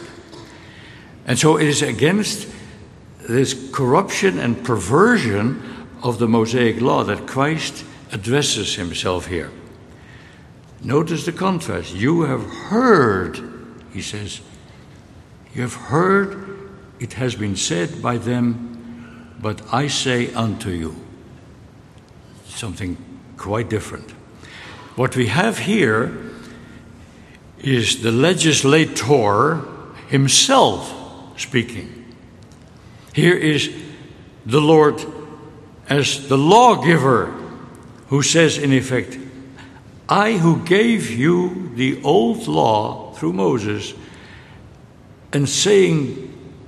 And 1.27 1.39
so 1.39 1.57
it 1.57 1.67
is 1.67 1.83
against 1.83 2.49
this 3.29 3.71
corruption 3.73 4.39
and 4.39 4.65
perversion 4.65 5.63
of 6.03 6.19
the 6.19 6.29
Mosaic 6.29 6.81
law 6.81 7.05
that 7.05 7.27
Christ 7.27 7.85
addresses 8.13 8.77
himself 8.77 9.27
here. 9.27 9.51
Notice 10.83 11.25
the 11.25 11.33
contrast. 11.33 11.95
You 11.95 12.23
have 12.23 12.45
heard, 12.45 13.41
he 13.93 14.03
says, 14.03 14.41
you 15.55 15.63
have 15.63 15.75
heard 15.75 16.71
it 17.01 17.15
has 17.15 17.35
been 17.35 17.57
said 17.57 18.03
by 18.03 18.19
them, 18.19 19.35
but 19.41 19.63
I 19.73 19.89
say 19.89 20.33
unto 20.35 20.71
you. 20.71 20.95
Something 22.47 22.97
quite 23.37 23.69
different. 23.69 24.11
What 24.97 25.17
we 25.17 25.27
have 25.27 25.59
here 25.59 26.17
is 27.59 28.03
the 28.03 28.13
legislator 28.13 29.57
himself 30.09 30.95
speaking. 31.39 32.15
Here 33.13 33.37
is 33.37 33.71
the 34.45 34.61
Lord 34.61 35.05
as 35.89 36.29
the 36.29 36.39
lawgiver 36.39 37.27
who 38.09 38.23
says, 38.23 38.59
in 38.59 38.73
effect, 38.73 39.19
I 40.09 40.39
who 40.39 40.65
gave 40.65 41.11
you 41.11 41.71
the 41.75 42.03
old 42.03 42.49
law 42.49 43.13
through 43.13 43.35
Moses, 43.35 43.93
and 45.33 45.47
saying 45.49 46.25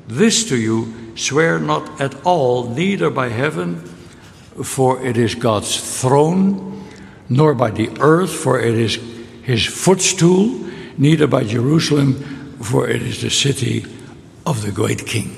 this 0.07 0.49
to 0.51 0.57
you, 0.57 1.15
swear 1.17 1.59
not 1.59 2.01
at 2.01 2.27
all, 2.27 2.69
neither 2.69 3.09
by 3.09 3.29
heaven, 3.29 3.77
for 4.63 5.03
it 5.03 5.17
is 5.17 5.35
God's 5.35 6.01
throne, 6.01 6.85
nor 7.31 7.55
by 7.55 7.71
the 7.71 7.91
earth, 8.01 8.31
for 8.31 8.61
it 8.61 8.75
is 8.75 8.99
his 9.43 9.65
footstool, 9.65 10.49
neither 10.99 11.27
by 11.27 11.45
Jerusalem, 11.45 12.57
for 12.61 12.89
it 12.89 13.01
is 13.01 13.23
the 13.23 13.31
city 13.31 13.87
of 14.45 14.61
the 14.63 14.73
great 14.73 15.07
king. 15.07 15.37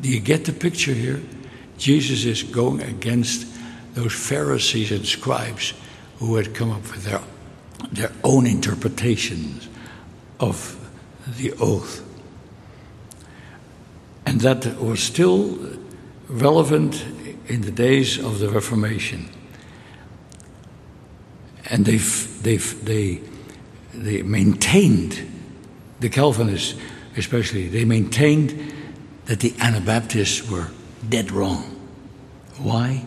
Do 0.00 0.08
you 0.08 0.18
get 0.18 0.46
the 0.46 0.52
picture 0.52 0.92
here? 0.92 1.22
Jesus 1.78 2.24
is 2.24 2.42
going 2.42 2.82
against 2.82 3.46
those 3.94 4.12
Pharisees 4.12 4.90
and 4.90 5.06
scribes 5.06 5.74
who 6.18 6.36
had 6.36 6.54
come 6.54 6.70
up 6.70 6.82
with 6.82 7.04
their, 7.04 7.20
their 7.90 8.12
own 8.22 8.46
interpretations 8.46 9.68
of 10.40 10.78
the 11.38 11.52
oath. 11.54 12.02
And 14.26 14.40
that 14.40 14.80
was 14.80 15.00
still 15.00 15.58
relevant 16.28 17.04
in 17.46 17.62
the 17.62 17.70
days 17.70 18.18
of 18.18 18.38
the 18.38 18.48
Reformation. 18.48 19.28
And 21.70 21.86
they 21.86 21.96
they 21.96 22.56
they 22.56 23.20
they 23.94 24.22
maintained 24.22 25.30
the 26.00 26.08
Calvinists, 26.08 26.74
especially 27.16 27.68
they 27.68 27.84
maintained 27.84 28.72
that 29.26 29.40
the 29.40 29.54
Anabaptists 29.60 30.50
were 30.50 30.68
dead 31.08 31.30
wrong. 31.30 31.62
Why? 32.58 33.06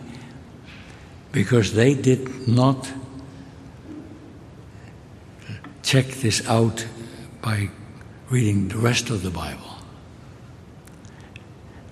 Because 1.38 1.72
they 1.74 1.94
did 1.94 2.48
not 2.48 2.90
check 5.84 6.06
this 6.06 6.44
out 6.48 6.84
by 7.40 7.70
reading 8.28 8.66
the 8.66 8.78
rest 8.78 9.08
of 9.08 9.22
the 9.22 9.30
Bible. 9.30 9.76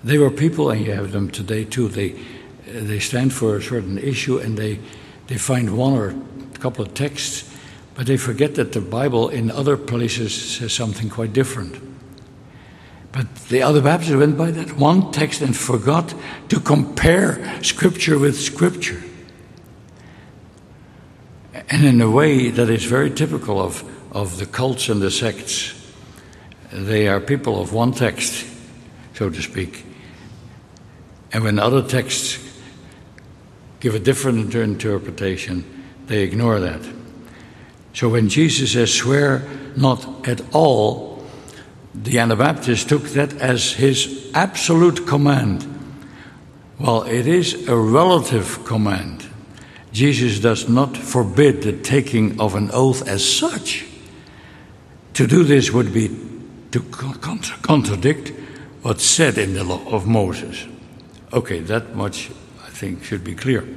They 0.03 0.17
were 0.17 0.31
people, 0.31 0.69
and 0.69 0.85
you 0.85 0.91
have 0.91 1.13
them 1.13 1.31
today 1.31 1.63
too. 1.63 1.87
They 1.87 2.15
they 2.65 2.99
stand 2.99 3.31
for 3.31 3.55
a 3.55 3.61
certain 3.61 3.97
issue, 3.97 4.37
and 4.37 4.57
they 4.57 4.79
they 5.27 5.37
find 5.37 5.77
one 5.77 5.93
or 5.93 6.09
a 6.09 6.59
couple 6.59 6.83
of 6.83 6.93
texts, 6.93 7.49
but 7.95 8.05
they 8.05 8.17
forget 8.17 8.55
that 8.55 8.73
the 8.73 8.81
Bible 8.81 9.29
in 9.29 9.49
other 9.49 9.77
places 9.77 10.35
says 10.35 10.73
something 10.73 11.07
quite 11.07 11.31
different. 11.31 11.79
But 13.13 13.33
the 13.47 13.61
Anabaptists 13.61 14.13
went 14.13 14.37
by 14.37 14.51
that 14.51 14.75
one 14.75 15.13
text 15.13 15.41
and 15.41 15.55
forgot 15.55 16.13
to 16.49 16.59
compare 16.59 17.63
Scripture 17.63 18.19
with 18.19 18.37
Scripture. 18.37 19.06
And 21.69 21.85
in 21.85 22.01
a 22.01 22.09
way 22.09 22.49
that 22.49 22.69
is 22.69 22.85
very 22.85 23.11
typical 23.11 23.61
of, 23.61 23.83
of 24.15 24.37
the 24.37 24.45
cults 24.45 24.89
and 24.89 25.01
the 25.01 25.11
sects. 25.11 25.73
They 26.71 27.07
are 27.07 27.19
people 27.19 27.61
of 27.61 27.73
one 27.73 27.91
text, 27.91 28.45
so 29.13 29.29
to 29.29 29.41
speak. 29.41 29.85
And 31.33 31.43
when 31.43 31.59
other 31.59 31.81
texts 31.81 32.39
give 33.79 33.95
a 33.95 33.99
different 33.99 34.53
interpretation, 34.55 35.65
they 36.07 36.23
ignore 36.23 36.59
that. 36.59 36.81
So 37.93 38.09
when 38.09 38.29
Jesus 38.29 38.73
says, 38.73 38.93
swear 38.93 39.43
not 39.75 40.27
at 40.27 40.41
all, 40.53 41.23
the 41.93 42.19
Anabaptists 42.19 42.85
took 42.85 43.03
that 43.09 43.33
as 43.41 43.73
his 43.73 44.29
absolute 44.33 45.07
command. 45.07 45.65
Well, 46.79 47.03
it 47.03 47.27
is 47.27 47.67
a 47.67 47.75
relative 47.75 48.63
command. 48.65 49.26
Jesus 49.97 50.37
does 50.37 50.69
not 50.69 50.95
forbid 50.95 51.63
the 51.63 51.73
taking 51.73 52.39
of 52.39 52.53
an 52.53 52.69
oath 52.71 53.07
as 53.07 53.27
such. 53.27 53.83
To 55.15 55.25
do 55.25 55.43
this 55.43 55.71
would 55.71 55.91
be 55.91 56.15
to 56.69 56.81
contradict 56.81 58.31
what's 58.83 59.03
said 59.03 59.39
in 59.39 59.55
the 59.55 59.63
law 59.63 59.83
of 59.89 60.05
Moses. 60.05 60.67
Okay, 61.33 61.61
that 61.61 61.95
much 61.95 62.29
I 62.63 62.69
think 62.69 63.05
should 63.05 63.23
be 63.23 63.33
clear. 63.33 63.67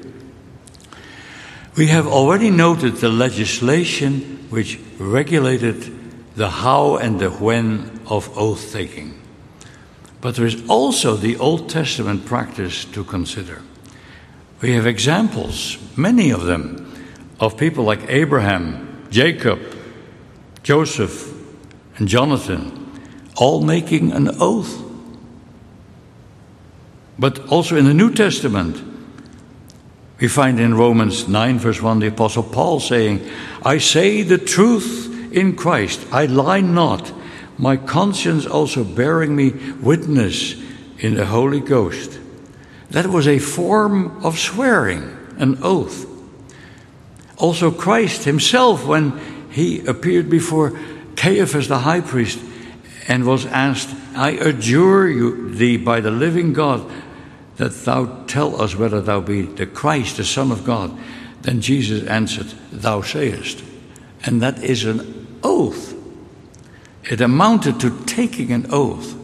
We 1.78 1.86
have 1.86 2.06
already 2.06 2.50
noted 2.50 2.96
the 2.96 3.08
legislation 3.08 4.44
which 4.50 4.78
regulated 4.98 5.90
the 6.36 6.50
how 6.50 6.96
and 6.96 7.18
the 7.18 7.30
when 7.30 7.98
of 8.04 8.28
oath 8.36 8.74
taking. 8.74 9.18
But 10.20 10.36
there 10.36 10.44
is 10.44 10.68
also 10.68 11.16
the 11.16 11.38
Old 11.38 11.70
Testament 11.70 12.26
practice 12.26 12.84
to 12.92 13.04
consider. 13.04 13.62
We 14.60 14.74
have 14.74 14.86
examples, 14.86 15.78
many 15.96 16.30
of 16.30 16.44
them, 16.44 16.86
of 17.40 17.56
people 17.56 17.84
like 17.84 18.10
Abraham, 18.10 19.06
Jacob, 19.10 19.58
Joseph, 20.62 21.32
and 21.96 22.06
Jonathan, 22.06 23.00
all 23.36 23.62
making 23.62 24.12
an 24.12 24.28
oath. 24.38 24.82
But 27.18 27.48
also 27.48 27.76
in 27.76 27.86
the 27.86 27.94
New 27.94 28.12
Testament, 28.12 28.82
we 30.20 30.28
find 30.28 30.60
in 30.60 30.74
Romans 30.74 31.26
9, 31.26 31.58
verse 31.58 31.80
1, 31.80 32.00
the 32.00 32.08
Apostle 32.08 32.42
Paul 32.42 32.80
saying, 32.80 33.26
I 33.62 33.78
say 33.78 34.22
the 34.22 34.36
truth 34.36 35.32
in 35.32 35.56
Christ, 35.56 36.06
I 36.12 36.26
lie 36.26 36.60
not, 36.60 37.10
my 37.56 37.78
conscience 37.78 38.44
also 38.44 38.84
bearing 38.84 39.34
me 39.34 39.50
witness 39.80 40.54
in 40.98 41.14
the 41.14 41.24
Holy 41.24 41.60
Ghost. 41.60 42.19
That 42.90 43.06
was 43.06 43.28
a 43.28 43.38
form 43.38 44.24
of 44.24 44.38
swearing, 44.38 45.16
an 45.38 45.58
oath. 45.62 46.06
Also, 47.36 47.70
Christ 47.70 48.24
himself, 48.24 48.84
when 48.84 49.18
he 49.50 49.84
appeared 49.86 50.28
before 50.28 50.78
Caiaphas 51.16 51.68
the 51.68 51.78
high 51.78 52.00
priest 52.00 52.38
and 53.08 53.24
was 53.24 53.46
asked, 53.46 53.94
I 54.14 54.30
adjure 54.30 55.08
you, 55.08 55.54
thee 55.54 55.76
by 55.76 56.00
the 56.00 56.10
living 56.10 56.52
God, 56.52 56.90
that 57.56 57.72
thou 57.84 58.24
tell 58.26 58.60
us 58.60 58.74
whether 58.74 59.00
thou 59.00 59.20
be 59.20 59.42
the 59.42 59.66
Christ, 59.66 60.16
the 60.16 60.24
Son 60.24 60.50
of 60.50 60.64
God. 60.64 60.96
Then 61.42 61.60
Jesus 61.60 62.06
answered, 62.08 62.46
Thou 62.72 63.02
sayest. 63.02 63.62
And 64.24 64.42
that 64.42 64.62
is 64.62 64.84
an 64.84 65.38
oath. 65.42 65.94
It 67.04 67.20
amounted 67.20 67.80
to 67.80 68.04
taking 68.04 68.52
an 68.52 68.66
oath 68.70 69.14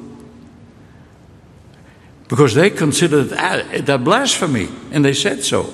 because 2.29 2.55
they 2.55 2.71
considered 2.71 3.29
that 3.31 4.05
blasphemy, 4.05 4.69
and 4.91 5.05
they 5.05 5.15
said 5.15 5.45
so. 5.45 5.73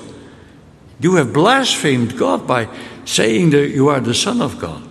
You 1.01 1.17
have 1.17 1.33
blasphemed 1.33 2.17
God 2.17 2.47
by 2.47 2.69
saying 3.05 3.51
that 3.51 3.71
you 3.71 3.89
are 3.89 4.01
the 4.01 4.15
Son 4.15 4.41
of 4.41 4.59
God. 4.59 4.89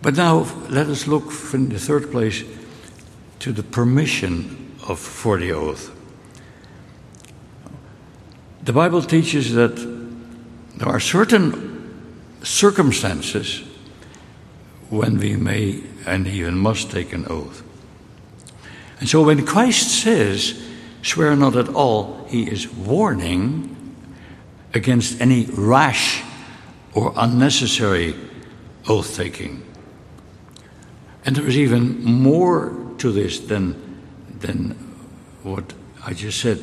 But 0.00 0.16
now 0.16 0.46
let 0.70 0.86
us 0.86 1.06
look 1.06 1.32
in 1.52 1.68
the 1.68 1.78
third 1.78 2.10
place 2.10 2.44
to 3.40 3.52
the 3.52 3.62
permission 3.62 4.74
of 4.88 4.98
for 4.98 5.38
the 5.38 5.52
oath. 5.52 5.94
The 8.62 8.72
Bible 8.72 9.02
teaches 9.02 9.54
that 9.54 9.76
there 10.76 10.88
are 10.88 11.00
certain 11.00 11.68
circumstances 12.42 13.62
when 14.90 15.18
we 15.18 15.36
may 15.36 15.82
and 16.06 16.26
even 16.26 16.58
must 16.58 16.90
take 16.90 17.12
an 17.12 17.26
oath. 17.28 17.62
And 19.00 19.08
so 19.08 19.22
when 19.22 19.46
Christ 19.46 20.02
says, 20.02 20.60
swear 21.02 21.36
not 21.36 21.56
at 21.56 21.68
all, 21.68 22.24
he 22.28 22.50
is 22.50 22.68
warning 22.68 23.74
against 24.74 25.20
any 25.20 25.46
rash 25.46 26.22
or 26.94 27.12
unnecessary 27.16 28.14
oath 28.88 29.16
taking. 29.16 29.64
And 31.24 31.36
there 31.36 31.46
is 31.46 31.58
even 31.58 32.02
more 32.04 32.74
to 32.98 33.12
this 33.12 33.38
than, 33.38 34.00
than 34.40 34.70
what 35.42 35.74
I 36.04 36.12
just 36.12 36.40
said. 36.40 36.58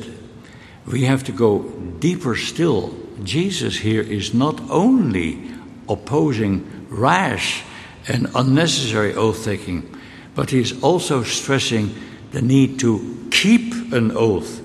We 0.86 1.04
have 1.04 1.24
to 1.24 1.32
go 1.32 1.62
deeper 1.98 2.36
still. 2.36 2.94
Jesus 3.24 3.78
here 3.78 4.02
is 4.02 4.34
not 4.34 4.60
only 4.70 5.50
opposing 5.88 6.86
rash 6.90 7.64
and 8.08 8.28
unnecessary 8.34 9.14
oath 9.14 9.44
taking, 9.44 9.88
but 10.34 10.50
he 10.50 10.60
is 10.60 10.82
also 10.82 11.22
stressing 11.22 11.94
the 12.36 12.42
need 12.42 12.78
to 12.78 13.26
keep 13.30 13.72
an 13.94 14.14
oath 14.14 14.60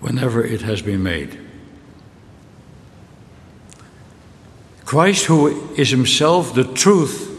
whenever 0.00 0.44
it 0.44 0.62
has 0.62 0.82
been 0.82 1.00
made. 1.00 1.38
Christ, 4.84 5.26
who 5.26 5.72
is 5.74 5.90
himself 5.90 6.56
the 6.56 6.64
truth, 6.64 7.30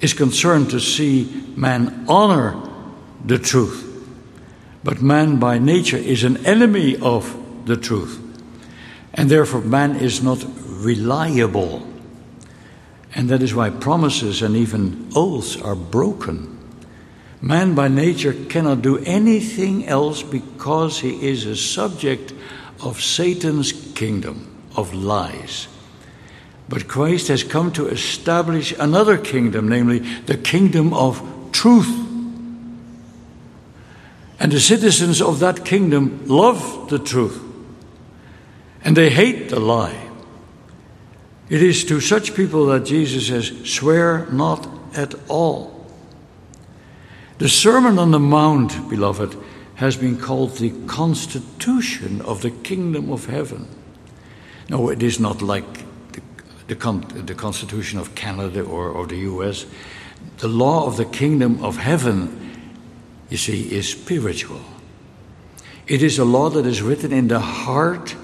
is 0.00 0.14
concerned 0.14 0.70
to 0.70 0.80
see 0.80 1.44
man 1.56 2.06
honor 2.08 2.56
the 3.22 3.38
truth. 3.38 3.86
But 4.82 5.02
man 5.02 5.38
by 5.38 5.58
nature 5.58 5.98
is 5.98 6.24
an 6.24 6.46
enemy 6.46 6.96
of 6.96 7.36
the 7.66 7.76
truth. 7.76 8.18
And 9.12 9.28
therefore, 9.28 9.60
man 9.60 9.96
is 9.96 10.22
not 10.22 10.42
reliable. 10.66 11.86
And 13.14 13.28
that 13.28 13.42
is 13.42 13.54
why 13.54 13.68
promises 13.68 14.40
and 14.40 14.56
even 14.56 15.10
oaths 15.14 15.60
are 15.60 15.76
broken. 15.76 16.51
Man 17.42 17.74
by 17.74 17.88
nature 17.88 18.32
cannot 18.32 18.82
do 18.82 18.98
anything 18.98 19.88
else 19.88 20.22
because 20.22 21.00
he 21.00 21.28
is 21.28 21.44
a 21.44 21.56
subject 21.56 22.32
of 22.80 23.02
Satan's 23.02 23.72
kingdom 23.72 24.48
of 24.76 24.94
lies. 24.94 25.66
But 26.68 26.86
Christ 26.86 27.26
has 27.28 27.42
come 27.42 27.72
to 27.72 27.88
establish 27.88 28.72
another 28.78 29.18
kingdom, 29.18 29.68
namely 29.68 29.98
the 29.98 30.36
kingdom 30.36 30.94
of 30.94 31.20
truth. 31.50 31.92
And 34.38 34.52
the 34.52 34.60
citizens 34.60 35.20
of 35.20 35.40
that 35.40 35.64
kingdom 35.64 36.22
love 36.26 36.88
the 36.90 36.98
truth, 37.00 37.42
and 38.84 38.96
they 38.96 39.10
hate 39.10 39.50
the 39.50 39.60
lie. 39.60 40.10
It 41.48 41.60
is 41.60 41.84
to 41.86 42.00
such 42.00 42.36
people 42.36 42.66
that 42.66 42.84
Jesus 42.84 43.26
says, 43.26 43.68
Swear 43.68 44.26
not 44.30 44.68
at 44.96 45.14
all. 45.28 45.71
The 47.42 47.48
Sermon 47.48 47.98
on 47.98 48.12
the 48.12 48.20
Mount, 48.20 48.88
beloved, 48.88 49.36
has 49.74 49.96
been 49.96 50.16
called 50.16 50.58
the 50.58 50.70
constitution 50.86 52.20
of 52.20 52.40
the 52.40 52.52
kingdom 52.52 53.10
of 53.10 53.26
heaven. 53.26 53.66
No, 54.68 54.90
it 54.90 55.02
is 55.02 55.18
not 55.18 55.42
like 55.42 55.64
the, 56.12 56.22
the, 56.68 57.22
the 57.26 57.34
constitution 57.34 57.98
of 57.98 58.14
Canada 58.14 58.62
or, 58.62 58.90
or 58.90 59.08
the 59.08 59.16
US. 59.16 59.66
The 60.38 60.46
law 60.46 60.86
of 60.86 60.96
the 60.96 61.04
kingdom 61.04 61.64
of 61.64 61.78
heaven, 61.78 62.78
you 63.28 63.38
see, 63.38 63.72
is 63.72 63.90
spiritual. 63.90 64.60
It 65.88 66.00
is 66.00 66.20
a 66.20 66.24
law 66.24 66.48
that 66.50 66.64
is 66.64 66.80
written 66.80 67.12
in 67.12 67.26
the 67.26 67.40
heart 67.40 68.14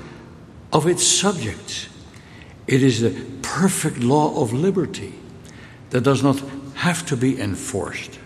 of 0.72 0.86
its 0.86 1.04
subjects. 1.04 1.88
It 2.68 2.84
is 2.84 3.00
the 3.00 3.10
perfect 3.42 3.98
law 3.98 4.40
of 4.40 4.52
liberty 4.52 5.14
that 5.90 6.02
does 6.02 6.22
not 6.22 6.40
have 6.74 7.04
to 7.06 7.16
be 7.16 7.40
enforced. 7.40 8.20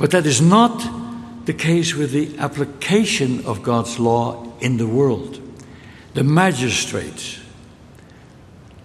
But 0.00 0.12
that 0.12 0.24
is 0.24 0.40
not 0.40 1.44
the 1.44 1.52
case 1.52 1.94
with 1.94 2.12
the 2.12 2.38
application 2.38 3.44
of 3.44 3.62
God's 3.62 3.98
law 3.98 4.50
in 4.58 4.78
the 4.78 4.86
world. 4.86 5.38
The 6.14 6.24
magistrates, 6.24 7.38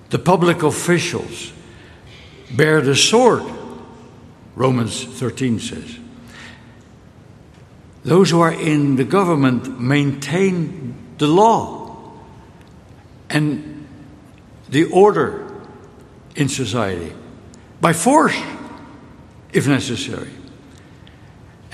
the 0.10 0.19
public 0.19 0.62
officials 0.62 1.54
bear 2.51 2.82
the 2.82 2.97
sword, 2.97 3.43
Romans 4.58 5.06
13 5.06 5.60
says. 5.60 5.99
Those 8.04 8.30
who 8.30 8.41
are 8.41 8.51
in 8.51 8.97
the 8.97 9.06
government 9.06 9.80
maintain 9.80 10.97
the 11.17 11.28
law 11.28 12.12
and 13.30 13.88
the 14.67 14.84
order 14.91 15.49
in 16.36 16.49
society 16.49 17.13
by 17.80 17.93
force, 17.93 18.36
if 19.54 19.65
necessary. 19.65 20.32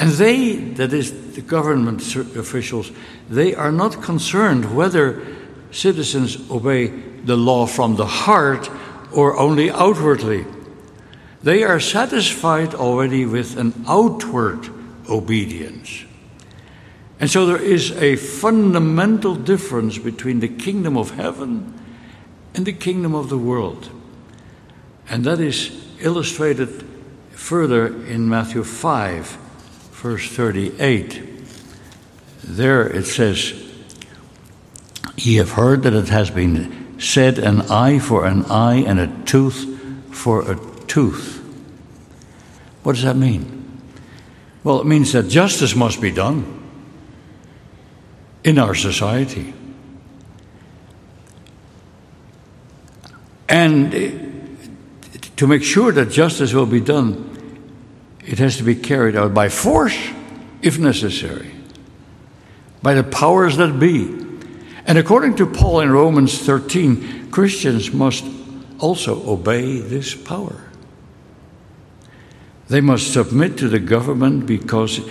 And 0.01 0.09
they, 0.13 0.55
that 0.55 0.93
is 0.93 1.35
the 1.35 1.41
government 1.41 2.15
officials, 2.15 2.91
they 3.29 3.53
are 3.53 3.71
not 3.71 4.01
concerned 4.01 4.75
whether 4.75 5.21
citizens 5.69 6.49
obey 6.49 6.87
the 6.87 7.37
law 7.37 7.67
from 7.67 7.97
the 7.97 8.07
heart 8.07 8.67
or 9.13 9.37
only 9.37 9.69
outwardly. 9.69 10.47
They 11.43 11.61
are 11.61 11.79
satisfied 11.79 12.73
already 12.73 13.27
with 13.27 13.57
an 13.57 13.85
outward 13.87 14.67
obedience. 15.07 16.05
And 17.19 17.29
so 17.29 17.45
there 17.45 17.61
is 17.61 17.91
a 17.91 18.15
fundamental 18.15 19.35
difference 19.35 19.99
between 19.99 20.39
the 20.39 20.47
kingdom 20.47 20.97
of 20.97 21.11
heaven 21.11 21.79
and 22.55 22.65
the 22.65 22.73
kingdom 22.73 23.13
of 23.13 23.29
the 23.29 23.37
world. 23.37 23.91
And 25.07 25.23
that 25.25 25.39
is 25.39 25.85
illustrated 25.99 26.83
further 27.33 27.85
in 28.07 28.27
Matthew 28.27 28.63
5, 28.63 29.37
verse 30.01 30.27
38. 30.27 31.21
There 32.43 32.87
it 32.87 33.05
says, 33.05 33.53
Ye 35.15 35.35
have 35.35 35.51
heard 35.51 35.83
that 35.83 35.93
it 35.93 36.09
has 36.09 36.31
been 36.31 36.99
said, 36.99 37.37
an 37.37 37.61
eye 37.69 37.99
for 37.99 38.25
an 38.25 38.45
eye 38.45 38.77
and 38.77 38.99
a 38.99 39.07
tooth 39.25 39.67
for 40.09 40.51
a 40.51 40.59
tooth. 40.87 41.37
What 42.81 42.93
does 42.93 43.03
that 43.03 43.15
mean? 43.15 43.79
Well, 44.63 44.81
it 44.81 44.87
means 44.87 45.11
that 45.11 45.27
justice 45.27 45.75
must 45.75 46.01
be 46.01 46.11
done 46.11 46.67
in 48.43 48.57
our 48.57 48.73
society. 48.73 49.53
And 53.47 54.57
to 55.35 55.45
make 55.45 55.61
sure 55.61 55.91
that 55.91 56.09
justice 56.09 56.53
will 56.53 56.65
be 56.65 56.79
done, 56.79 57.40
it 58.31 58.39
has 58.39 58.57
to 58.57 58.63
be 58.63 58.75
carried 58.75 59.15
out 59.15 59.33
by 59.33 59.49
force, 59.49 59.97
if 60.61 60.79
necessary, 60.79 61.51
by 62.81 62.93
the 62.93 63.03
powers 63.03 63.57
that 63.57 63.79
be. 63.79 64.05
And 64.85 64.97
according 64.97 65.35
to 65.35 65.45
Paul 65.45 65.81
in 65.81 65.91
Romans 65.91 66.39
13, 66.39 67.29
Christians 67.31 67.93
must 67.93 68.23
also 68.79 69.29
obey 69.29 69.79
this 69.79 70.15
power. 70.15 70.63
They 72.67 72.81
must 72.81 73.11
submit 73.11 73.57
to 73.57 73.67
the 73.67 73.79
government 73.79 74.45
because 74.45 75.01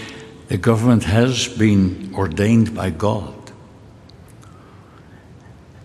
the 0.48 0.56
government 0.56 1.04
has 1.04 1.46
been 1.46 2.12
ordained 2.14 2.74
by 2.74 2.90
God. 2.90 3.34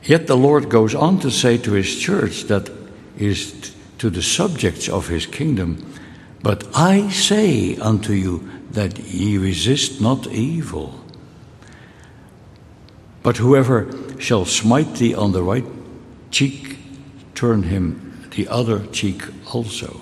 Yet 0.04 0.28
the 0.28 0.38
Lord 0.38 0.70
goes 0.70 0.96
on 0.96 1.20
to 1.20 1.30
say 1.30 1.58
to 1.58 1.74
his 1.74 2.00
church 2.00 2.44
that 2.44 2.70
is 3.18 3.74
to 3.98 4.10
the 4.10 4.22
subjects 4.22 4.88
of 4.88 5.08
his 5.08 5.26
kingdom, 5.26 5.86
But 6.42 6.68
I 6.76 7.10
say 7.10 7.76
unto 7.78 8.14
you 8.14 8.50
that 8.72 9.00
ye 9.00 9.38
resist 9.38 10.02
not 10.02 10.28
evil. 10.28 11.00
But 13.24 13.38
whoever 13.38 13.90
shall 14.20 14.46
smite 14.46 14.96
thee 14.96 15.16
on 15.16 15.32
the 15.32 15.44
right 15.44 15.66
cheek, 16.32 16.78
turn 17.34 17.64
him 17.64 18.30
the 18.36 18.48
other 18.48 18.86
cheek 18.88 19.24
also. 19.54 20.02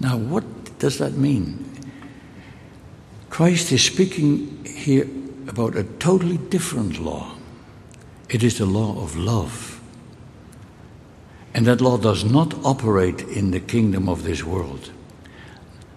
Now, 0.00 0.16
what 0.16 0.78
does 0.78 0.98
that 0.98 1.14
mean? 1.14 1.64
Christ 3.28 3.72
is 3.72 3.84
speaking 3.84 4.64
here 4.64 5.08
about 5.48 5.76
a 5.76 5.84
totally 5.84 6.38
different 6.38 6.98
law. 7.00 7.34
It 8.28 8.42
is 8.42 8.58
the 8.58 8.66
law 8.66 9.02
of 9.02 9.16
love. 9.16 9.80
And 11.54 11.66
that 11.66 11.80
law 11.80 11.96
does 11.96 12.24
not 12.24 12.54
operate 12.64 13.22
in 13.22 13.50
the 13.50 13.60
kingdom 13.60 14.08
of 14.08 14.22
this 14.22 14.44
world, 14.44 14.92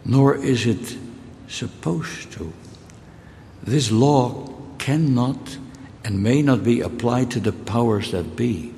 nor 0.06 0.36
is 0.36 0.66
it 0.66 0.98
supposed 1.48 2.32
to. 2.34 2.52
This 3.64 3.92
law 3.92 4.50
cannot 4.78 5.58
and 6.04 6.24
may 6.24 6.42
not 6.42 6.64
be 6.64 6.82
applied 6.82 7.32
to 7.32 7.40
the 7.40 7.52
powers 7.52 8.12
that 8.12 8.36
be. 8.36 8.74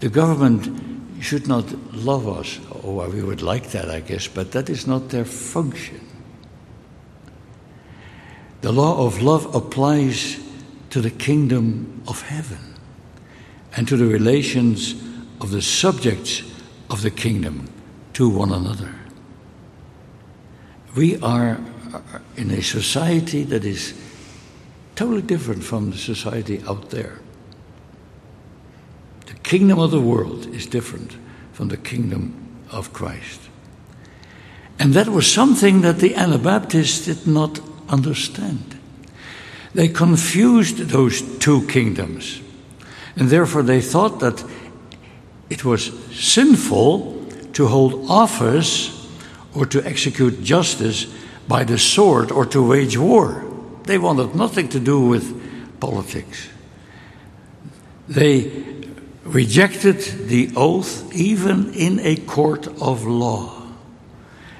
The 0.00 0.08
government 0.08 1.22
should 1.22 1.48
not 1.48 1.72
love 1.94 2.28
us. 2.28 2.60
Oh, 2.84 3.08
we 3.08 3.22
would 3.22 3.40
like 3.40 3.70
that, 3.70 3.88
I 3.88 4.00
guess, 4.00 4.28
but 4.28 4.52
that 4.52 4.68
is 4.68 4.86
not 4.86 5.08
their 5.08 5.24
function. 5.24 6.00
The 8.60 8.72
law 8.72 9.06
of 9.06 9.22
love 9.22 9.54
applies 9.54 10.38
to 10.90 11.00
the 11.00 11.10
kingdom 11.10 12.02
of 12.06 12.22
heaven 12.22 12.74
and 13.76 13.88
to 13.88 13.96
the 13.96 14.06
relations 14.06 14.94
of 15.40 15.50
the 15.50 15.62
subjects 15.62 16.42
of 16.90 17.02
the 17.02 17.10
kingdom 17.10 17.68
to 18.14 18.28
one 18.28 18.52
another. 18.52 18.94
We 20.94 21.16
are 21.20 21.60
uh, 21.92 22.00
in 22.36 22.50
a 22.50 22.62
society 22.62 23.42
that 23.44 23.64
is 23.64 23.94
totally 24.94 25.22
different 25.22 25.64
from 25.64 25.90
the 25.90 25.96
society 25.96 26.62
out 26.68 26.90
there. 26.90 27.18
The 29.26 29.34
kingdom 29.34 29.78
of 29.78 29.90
the 29.90 30.00
world 30.00 30.46
is 30.46 30.66
different 30.66 31.16
from 31.52 31.68
the 31.68 31.76
kingdom 31.76 32.34
of 32.70 32.92
Christ. 32.92 33.40
And 34.78 34.94
that 34.94 35.08
was 35.08 35.30
something 35.30 35.80
that 35.80 35.98
the 35.98 36.14
Anabaptists 36.14 37.06
did 37.06 37.26
not 37.26 37.60
understand. 37.88 38.78
They 39.74 39.88
confused 39.88 40.78
those 40.78 41.22
two 41.38 41.66
kingdoms, 41.66 42.40
and 43.16 43.28
therefore 43.28 43.62
they 43.62 43.80
thought 43.80 44.20
that 44.20 44.44
it 45.50 45.64
was 45.64 45.92
sinful 46.12 47.26
to 47.54 47.66
hold 47.66 48.08
office 48.08 48.93
or 49.54 49.66
to 49.66 49.84
execute 49.86 50.42
justice 50.42 51.06
by 51.46 51.64
the 51.64 51.78
sword 51.78 52.30
or 52.30 52.46
to 52.46 52.62
wage 52.62 52.96
war. 52.98 53.44
They 53.84 53.98
wanted 53.98 54.34
nothing 54.34 54.68
to 54.70 54.80
do 54.80 55.00
with 55.00 55.80
politics. 55.80 56.48
They 58.08 58.64
rejected 59.24 60.00
the 60.28 60.50
oath 60.56 61.14
even 61.14 61.72
in 61.74 62.00
a 62.00 62.16
court 62.16 62.66
of 62.80 63.04
law. 63.04 63.62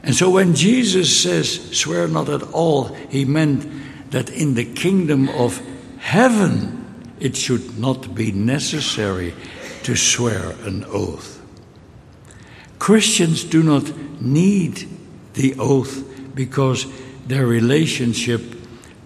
And 0.03 0.15
so 0.15 0.31
when 0.31 0.55
Jesus 0.55 1.23
says, 1.23 1.77
swear 1.77 2.09
not 2.09 2.29
at 2.29 2.43
all, 2.53 2.95
he 3.09 3.25
meant 3.25 4.11
that 4.11 4.31
in 4.31 4.55
the 4.55 4.65
kingdom 4.65 5.29
of 5.31 5.63
heaven 5.99 6.85
it 7.21 7.37
should 7.37 7.79
not 7.79 8.15
be 8.15 8.31
necessary 8.31 9.35
to 9.85 9.97
swear 9.97 10.51
an 10.65 10.85
oath. 10.89 11.41
Christians 12.79 13.45
do 13.45 13.63
not 13.63 13.91
need 14.21 14.89
the 15.35 15.55
oath 15.59 16.35
because 16.35 16.87
their 17.27 17.47
relationship 17.47 18.43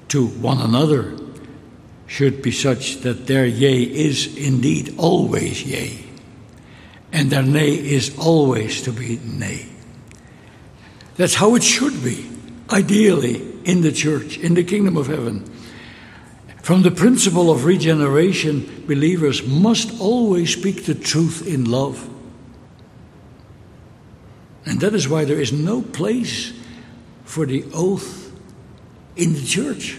to 0.08 0.26
one 0.26 0.58
another 0.58 1.14
should 2.06 2.42
be 2.42 2.50
such 2.50 2.96
that 3.02 3.26
their 3.26 3.46
yea 3.46 3.82
is 3.82 4.36
indeed 4.36 4.94
always 4.96 5.64
yea, 5.64 6.04
and 7.12 7.30
their 7.30 7.42
nay 7.42 7.72
is 7.74 8.16
always 8.18 8.82
to 8.82 8.92
be 8.92 9.20
nay. 9.24 9.66
That's 11.16 11.34
how 11.34 11.54
it 11.54 11.62
should 11.62 12.02
be, 12.02 12.30
ideally, 12.70 13.42
in 13.64 13.82
the 13.82 13.92
church, 13.92 14.38
in 14.38 14.54
the 14.54 14.64
kingdom 14.64 14.96
of 14.96 15.08
heaven. 15.08 15.44
From 16.62 16.82
the 16.82 16.90
principle 16.90 17.50
of 17.50 17.64
regeneration, 17.64 18.84
believers 18.86 19.46
must 19.46 20.00
always 20.00 20.52
speak 20.52 20.84
the 20.84 20.94
truth 20.94 21.46
in 21.46 21.70
love. 21.70 22.08
And 24.68 24.80
that 24.80 24.94
is 24.94 25.08
why 25.08 25.24
there 25.24 25.40
is 25.40 25.50
no 25.50 25.80
place 25.80 26.52
for 27.24 27.46
the 27.46 27.64
oath 27.72 28.30
in 29.16 29.32
the 29.32 29.42
church. 29.42 29.98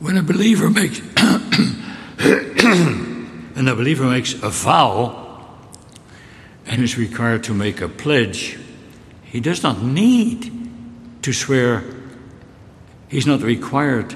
When 0.00 0.16
a 0.16 0.22
believer 0.22 0.70
makes 0.70 1.00
when 3.54 3.68
a 3.68 3.74
believer 3.74 4.04
makes 4.04 4.32
a 4.42 4.48
vow 4.48 5.58
and 6.64 6.82
is 6.82 6.96
required 6.96 7.44
to 7.44 7.52
make 7.52 7.82
a 7.82 7.88
pledge, 7.88 8.58
he 9.24 9.40
does 9.40 9.62
not 9.62 9.82
need 9.82 10.50
to 11.20 11.34
swear. 11.34 11.84
He's 13.08 13.26
not 13.26 13.42
required 13.42 14.14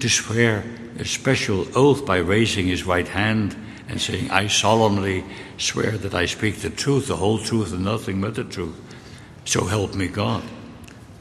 to 0.00 0.08
swear 0.08 0.64
a 0.98 1.04
special 1.04 1.66
oath 1.76 2.06
by 2.06 2.16
raising 2.16 2.66
his 2.66 2.84
right 2.84 3.08
hand 3.08 3.54
and 3.88 4.00
saying, 4.00 4.30
I 4.30 4.46
solemnly 4.46 5.24
swear 5.58 5.92
that 5.98 6.14
I 6.14 6.26
speak 6.26 6.56
the 6.56 6.70
truth, 6.70 7.08
the 7.08 7.16
whole 7.16 7.38
truth, 7.38 7.72
and 7.72 7.84
nothing 7.84 8.20
but 8.20 8.34
the 8.34 8.44
truth. 8.44 8.76
So 9.44 9.66
help 9.66 9.94
me 9.94 10.08
God. 10.08 10.42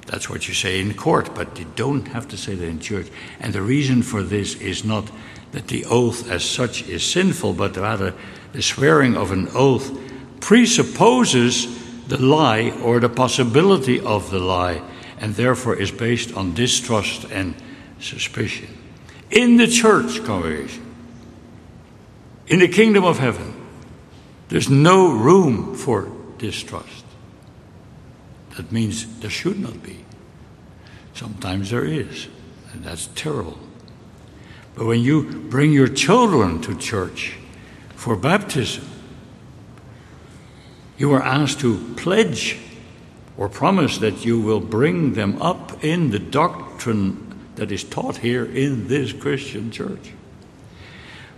That's 0.06 0.30
what 0.30 0.48
you 0.48 0.54
say 0.54 0.80
in 0.80 0.94
court, 0.94 1.34
but 1.34 1.58
you 1.58 1.66
don't 1.76 2.08
have 2.10 2.28
to 2.30 2.38
say 2.38 2.56
that 2.56 2.66
in 2.66 2.80
church. 2.80 3.08
And 3.40 3.54
the 3.54 3.62
reason 3.62 4.04
for 4.04 4.22
this 4.22 4.56
is 4.56 4.84
not 4.84 5.10
that 5.52 5.68
the 5.68 5.86
oath 5.86 6.30
as 6.30 6.44
such 6.44 6.88
is 6.88 7.04
sinful, 7.04 7.54
but 7.54 7.78
rather 7.78 8.14
the 8.54 8.62
swearing 8.62 9.16
of 9.16 9.32
an 9.32 9.48
oath 9.54 9.92
presupposes 10.40 11.68
the 12.08 12.22
lie 12.22 12.72
or 12.84 13.00
the 13.00 13.10
possibility 13.10 14.00
of 14.00 14.30
the 14.30 14.40
lie, 14.40 14.82
and 15.20 15.36
therefore 15.36 15.76
is 15.76 15.92
based 15.92 16.34
on 16.36 16.54
distrust 16.54 17.26
and 17.32 17.56
suspicion. 18.00 18.68
In 19.32 19.58
the 19.58 19.68
church 19.68 20.24
congregation, 20.24 20.83
in 22.48 22.60
the 22.60 22.68
kingdom 22.68 23.04
of 23.04 23.20
heaven, 23.20 23.54
there's 24.50 24.70
no 24.70 25.12
room 25.12 25.76
for 25.76 26.12
distrust. 26.38 27.06
That 28.58 28.72
means 28.72 29.20
there 29.20 29.30
should 29.30 29.60
not 29.60 29.82
be. 29.82 30.06
Sometimes 31.14 31.70
there 31.70 31.86
is, 31.86 32.28
and 32.72 32.84
that's 32.84 33.08
terrible. 33.16 33.58
But 34.76 34.86
when 34.86 35.02
you 35.02 35.24
bring 35.24 35.72
your 35.72 35.88
children 35.88 36.62
to 36.62 36.76
church 36.76 37.38
for 37.96 38.16
baptism, 38.16 38.86
you 40.98 41.14
are 41.14 41.22
asked 41.22 41.60
to 41.62 41.94
pledge 41.96 42.58
or 43.38 43.50
promise 43.50 43.98
that 44.00 44.26
you 44.26 44.40
will 44.40 44.60
bring 44.60 45.14
them 45.14 45.42
up 45.42 45.84
in 45.84 46.12
the 46.12 46.20
doctrine 46.20 47.34
that 47.56 47.72
is 47.72 47.84
taught 47.84 48.18
here 48.18 48.46
in 48.46 48.88
this 48.88 49.14
Christian 49.14 49.72
church. 49.72 50.12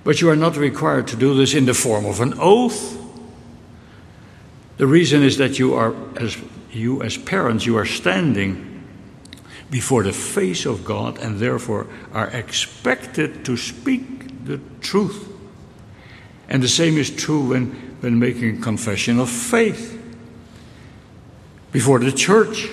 But 0.06 0.22
you 0.22 0.30
are 0.30 0.36
not 0.36 0.56
required 0.56 1.08
to 1.08 1.16
do 1.16 1.34
this 1.34 1.56
in 1.56 1.66
the 1.66 1.74
form 1.74 2.06
of 2.06 2.22
an 2.22 2.36
oath. 2.38 2.96
The 4.78 4.86
reason 4.86 5.24
is 5.24 5.38
that 5.38 5.58
you 5.58 5.74
are, 5.74 5.96
as 6.16 6.38
you 6.72 7.02
as 7.02 7.18
parents, 7.18 7.66
you 7.66 7.76
are 7.76 7.88
standing 7.88 8.84
before 9.72 10.04
the 10.04 10.14
face 10.14 10.68
of 10.68 10.86
God 10.86 11.18
and 11.18 11.40
therefore 11.40 11.88
are 12.14 12.28
expected 12.28 13.44
to 13.46 13.58
speak 13.58 14.46
the 14.46 14.60
truth. 14.80 15.28
And 16.50 16.62
the 16.62 16.68
same 16.68 16.98
is 16.98 17.10
true 17.10 17.50
when, 17.50 17.72
when 18.02 18.20
making 18.20 18.60
a 18.60 18.62
confession 18.62 19.20
of 19.20 19.28
faith 19.28 20.00
before 21.72 21.98
the 21.98 22.12
church 22.12 22.70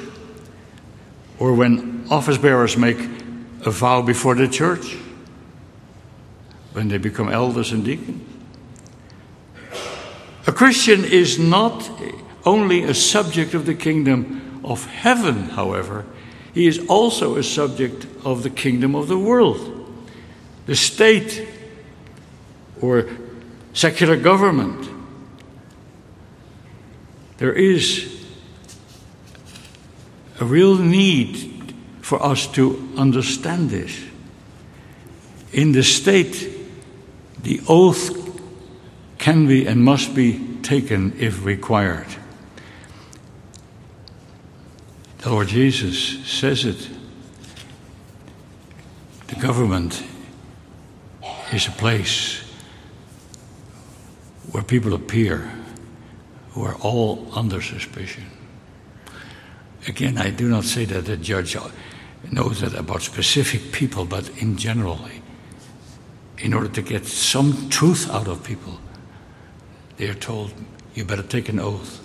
or 1.39 1.55
when 1.55 2.07
office 2.11 2.37
bearers 2.37 2.77
make 2.77 2.99
a 3.65 3.71
vow 3.71 4.03
before 4.03 4.35
the 4.35 4.49
church 4.49 4.99
when 6.73 6.89
they 6.89 6.99
become 6.99 7.29
elders 7.29 7.73
and 7.73 7.85
deacons. 7.85 8.29
A 10.47 10.53
Christian 10.53 11.05
is 11.05 11.39
not 11.39 11.89
only 12.45 12.83
a 12.83 12.95
subject 12.95 13.55
of 13.55 13.67
the 13.67 13.75
kingdom 13.75 14.61
of 14.65 14.87
heaven, 14.87 15.51
however, 15.51 16.05
he 16.53 16.67
is 16.67 16.85
also 16.89 17.37
a 17.37 17.43
subject 17.43 18.07
of 18.25 18.43
the 18.43 18.51
kingdom 18.51 18.95
of 18.95 19.09
the 19.09 19.19
world. 19.19 19.79
The 20.67 20.77
state 20.77 21.49
or 22.81 23.09
secular 23.73 24.17
government. 24.17 24.89
There 27.39 27.53
is 27.53 28.27
a 30.41 30.45
real 30.45 30.77
need 30.77 31.75
for 32.01 32.23
us 32.23 32.47
to 32.49 32.93
understand 32.97 33.71
this. 33.71 34.05
In 35.53 35.73
the 35.73 35.83
state, 35.83 36.52
the 37.43 37.61
oath 37.69 38.11
can 39.19 39.47
be 39.47 39.67
and 39.67 39.83
must 39.83 40.15
be 40.15 40.41
taken 40.63 41.13
if 41.19 41.45
required. 41.45 42.07
The 45.19 45.31
Lord 45.31 45.49
Jesus 45.49 46.27
says 46.27 46.65
it. 46.65 46.89
The 49.29 49.37
government 49.37 50.03
is 51.53 51.69
a 51.69 51.71
place 51.73 52.43
where 54.51 54.63
people 54.63 54.95
appear 54.95 55.51
who 56.51 56.65
are 56.65 56.75
all 56.77 57.29
under 57.35 57.63
suspicion. 57.63 58.25
Again, 59.89 60.19
I 60.19 60.31
do 60.31 60.49
not 60.49 60.65
say 60.65 60.85
that 60.85 61.07
the 61.07 61.17
judge 61.17 61.57
knows 62.31 62.61
that 62.61 62.75
about 62.75 63.03
specific 63.03 63.73
people, 63.73 64.05
but 64.05 64.29
in 64.39 64.57
general, 64.57 65.01
in 66.43 66.53
order 66.53 66.69
to 66.69 66.83
get 66.83 67.07
some 67.07 67.69
truth 67.71 68.11
out 68.11 68.27
of 68.27 68.43
people, 68.43 68.79
they 69.97 70.09
are 70.09 70.15
told, 70.15 70.53
you 70.95 71.05
better 71.05 71.23
take 71.23 71.49
an 71.49 71.61
oath. 71.61 72.01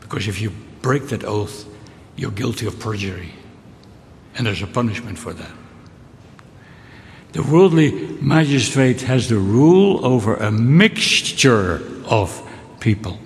Because 0.00 0.28
if 0.28 0.40
you 0.40 0.52
break 0.80 1.08
that 1.08 1.24
oath, 1.24 1.66
you're 2.16 2.30
guilty 2.30 2.66
of 2.66 2.78
perjury. 2.78 3.32
And 4.36 4.46
there's 4.46 4.62
a 4.62 4.66
punishment 4.68 5.18
for 5.18 5.32
that. 5.32 5.50
The 7.32 7.42
worldly 7.42 7.90
magistrate 8.20 9.02
has 9.02 9.28
the 9.28 9.38
rule 9.38 10.04
over 10.06 10.36
a 10.36 10.50
mixture 10.50 11.82
of 12.06 12.42
people 12.80 13.18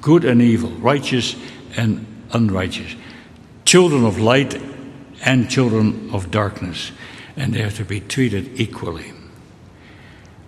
good 0.00 0.24
and 0.24 0.40
evil, 0.40 0.70
righteous 0.70 1.34
and 1.76 2.06
unrighteous, 2.30 2.94
children 3.64 4.04
of 4.04 4.20
light 4.20 4.54
and 5.24 5.50
children 5.50 6.08
of 6.12 6.30
darkness, 6.30 6.92
and 7.36 7.52
they 7.52 7.60
have 7.60 7.74
to 7.74 7.84
be 7.84 7.98
treated 7.98 8.48
equally. 8.54 9.12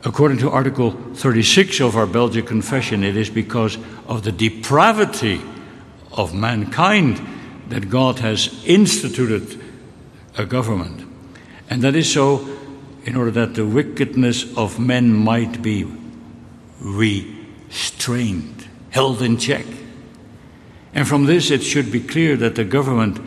According 0.09 0.39
to 0.39 0.51
Article 0.51 0.93
36 0.93 1.81
of 1.81 1.95
our 1.95 2.07
Belgian 2.07 2.47
Confession, 2.47 3.05
it 3.05 3.15
is 3.15 3.29
because 3.29 3.77
of 4.07 4.23
the 4.23 4.33
depravity 4.33 5.39
of 6.13 6.33
mankind 6.33 7.21
that 7.69 7.91
God 7.91 8.21
has 8.21 8.65
instituted 8.65 9.63
a 10.39 10.47
government. 10.47 11.07
And 11.69 11.83
that 11.83 11.95
is 11.95 12.11
so 12.11 12.49
in 13.05 13.17
order 13.17 13.31
that 13.33 13.55
the 13.55 13.67
wickedness 13.67 14.57
of 14.57 14.79
men 14.81 15.13
might 15.13 15.61
be 15.61 15.85
restrained, 16.81 18.67
held 18.89 19.21
in 19.21 19.37
check. 19.37 19.67
And 20.95 21.07
from 21.07 21.27
this, 21.27 21.51
it 21.51 21.63
should 21.63 21.93
be 21.93 22.01
clear 22.01 22.35
that 22.39 22.55
the 22.55 22.65
government 22.65 23.21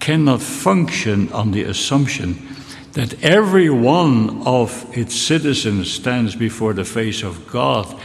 cannot 0.00 0.42
function 0.42 1.32
on 1.32 1.52
the 1.52 1.62
assumption 1.62 2.44
that 2.92 3.22
every 3.22 3.70
one 3.70 4.46
of 4.46 4.86
its 4.96 5.14
citizens 5.14 5.90
stands 5.90 6.34
before 6.34 6.72
the 6.72 6.84
face 6.84 7.22
of 7.22 7.46
God 7.46 7.98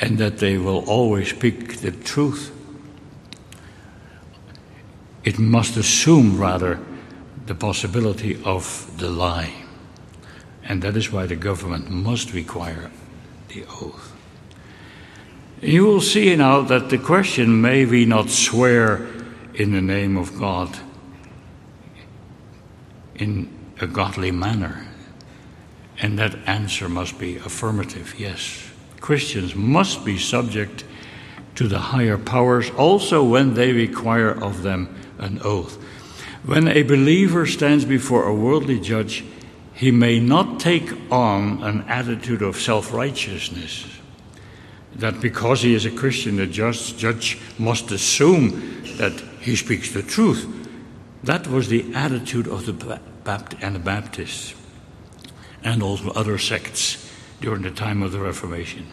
and 0.00 0.18
that 0.18 0.38
they 0.38 0.58
will 0.58 0.88
always 0.88 1.30
speak 1.30 1.78
the 1.78 1.90
truth. 1.90 2.54
It 5.24 5.38
must 5.38 5.76
assume, 5.76 6.38
rather, 6.38 6.80
the 7.46 7.54
possibility 7.54 8.40
of 8.44 8.90
the 8.98 9.10
lie. 9.10 9.52
And 10.64 10.82
that 10.82 10.96
is 10.96 11.10
why 11.10 11.26
the 11.26 11.36
government 11.36 11.90
must 11.90 12.32
require 12.32 12.90
the 13.48 13.64
oath. 13.64 14.14
You 15.60 15.84
will 15.84 16.00
see 16.00 16.36
now 16.36 16.60
that 16.62 16.88
the 16.88 16.98
question 16.98 17.60
may 17.60 17.84
we 17.84 18.04
not 18.04 18.30
swear 18.30 19.08
in 19.54 19.72
the 19.72 19.80
name 19.80 20.16
of 20.16 20.38
God 20.38 20.78
in 23.16 23.57
a 23.80 23.86
godly 23.86 24.30
manner? 24.30 24.86
And 26.00 26.18
that 26.18 26.36
answer 26.46 26.88
must 26.88 27.18
be 27.18 27.36
affirmative 27.36 28.14
yes. 28.18 28.70
Christians 29.00 29.54
must 29.54 30.04
be 30.04 30.18
subject 30.18 30.84
to 31.56 31.66
the 31.66 31.78
higher 31.78 32.18
powers 32.18 32.70
also 32.70 33.24
when 33.24 33.54
they 33.54 33.72
require 33.72 34.30
of 34.30 34.62
them 34.62 34.94
an 35.18 35.40
oath. 35.42 35.76
When 36.44 36.68
a 36.68 36.82
believer 36.82 37.46
stands 37.46 37.84
before 37.84 38.24
a 38.24 38.34
worldly 38.34 38.78
judge, 38.78 39.24
he 39.74 39.90
may 39.90 40.20
not 40.20 40.60
take 40.60 40.92
on 41.10 41.62
an 41.62 41.82
attitude 41.82 42.42
of 42.42 42.56
self 42.56 42.92
righteousness. 42.92 43.86
That 44.96 45.20
because 45.20 45.62
he 45.62 45.74
is 45.74 45.84
a 45.84 45.90
Christian, 45.90 46.36
the 46.36 46.46
just 46.46 46.98
judge 46.98 47.38
must 47.58 47.90
assume 47.90 48.82
that 48.96 49.12
he 49.40 49.54
speaks 49.56 49.92
the 49.92 50.02
truth. 50.02 50.46
That 51.22 51.46
was 51.46 51.68
the 51.68 51.92
attitude 51.94 52.48
of 52.48 52.66
the 52.66 52.72
Anabaptists 53.28 54.54
and 55.62 55.82
also 55.82 56.10
other 56.12 56.38
sects 56.38 57.12
during 57.40 57.62
the 57.62 57.70
time 57.70 58.02
of 58.02 58.12
the 58.12 58.20
Reformation. 58.20 58.86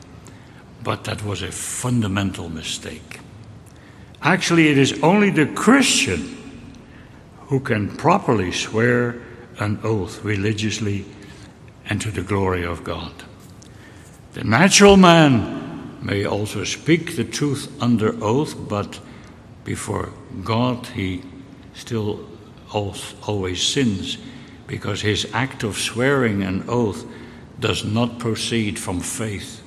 But 0.84 1.06
that 1.06 1.24
was 1.24 1.42
a 1.42 1.52
fundamental 1.52 2.50
mistake. 2.50 3.20
Actually, 4.22 4.68
it 4.68 4.78
is 4.78 5.02
only 5.02 5.30
the 5.30 5.46
Christian 5.46 6.36
who 7.48 7.60
can 7.60 7.96
properly 7.96 8.52
swear 8.52 9.22
an 9.60 9.80
oath 9.84 10.24
religiously 10.24 11.06
and 11.86 12.02
to 12.02 12.12
the 12.12 12.22
glory 12.22 12.66
of 12.66 12.84
God. 12.84 13.14
The 14.34 14.44
natural 14.44 14.98
man 14.98 15.98
may 16.02 16.26
also 16.26 16.66
speak 16.66 17.16
the 17.16 17.24
truth 17.24 17.72
under 17.82 18.22
oath, 18.22 18.56
but 18.68 19.00
before 19.64 20.10
God 20.44 20.88
he 20.88 21.24
still 21.74 22.28
always 22.74 23.62
sins 23.62 24.18
because 24.68 25.02
his 25.02 25.28
act 25.34 25.64
of 25.64 25.78
swearing 25.78 26.44
an 26.44 26.66
oath 26.68 27.06
does 27.60 27.86
not 27.86 28.20
proceed 28.20 28.78
from 28.78 29.00
faith 29.00 29.62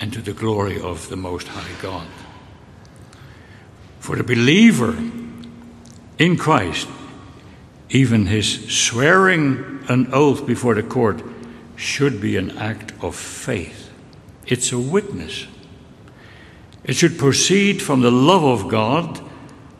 and 0.00 0.12
to 0.12 0.20
the 0.20 0.32
glory 0.32 0.80
of 0.80 1.08
the 1.08 1.16
Most 1.16 1.48
High 1.48 1.80
God. 1.80 2.06
For 4.00 4.16
the 4.16 4.24
believer 4.24 4.96
in 6.18 6.36
Christ, 6.36 6.88
even 7.90 8.26
his 8.26 8.68
swearing 8.72 9.84
an 9.88 10.12
oath 10.12 10.46
before 10.46 10.74
the 10.74 10.82
court 10.82 11.22
should 11.76 12.20
be 12.20 12.36
an 12.36 12.56
act 12.58 12.92
of 13.02 13.14
faith. 13.14 13.90
It's 14.46 14.72
a 14.72 14.78
witness. 14.78 15.46
It 16.84 16.94
should 16.94 17.18
proceed 17.18 17.82
from 17.82 18.00
the 18.00 18.10
love 18.10 18.44
of 18.44 18.68
God 18.68 19.20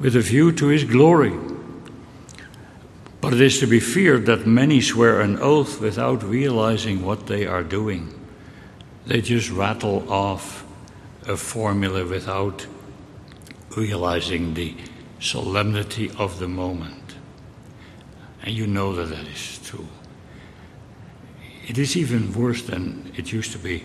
with 0.00 0.16
a 0.16 0.20
view 0.20 0.52
to 0.52 0.66
his 0.68 0.84
glory. 0.84 1.32
But 3.26 3.34
it 3.34 3.40
is 3.40 3.58
to 3.58 3.66
be 3.66 3.80
feared 3.80 4.26
that 4.26 4.46
many 4.46 4.80
swear 4.80 5.20
an 5.20 5.40
oath 5.40 5.80
without 5.80 6.22
realizing 6.22 7.04
what 7.04 7.26
they 7.26 7.44
are 7.44 7.64
doing. 7.64 8.14
They 9.04 9.20
just 9.20 9.50
rattle 9.50 10.08
off 10.08 10.64
a 11.26 11.36
formula 11.36 12.06
without 12.06 12.68
realizing 13.76 14.54
the 14.54 14.76
solemnity 15.18 16.08
of 16.16 16.38
the 16.38 16.46
moment. 16.46 17.16
And 18.44 18.54
you 18.54 18.64
know 18.64 18.94
that 18.94 19.06
that 19.06 19.26
is 19.26 19.58
true. 19.58 19.88
It 21.66 21.78
is 21.78 21.96
even 21.96 22.32
worse 22.32 22.62
than 22.62 23.10
it 23.16 23.32
used 23.32 23.50
to 23.50 23.58
be. 23.58 23.82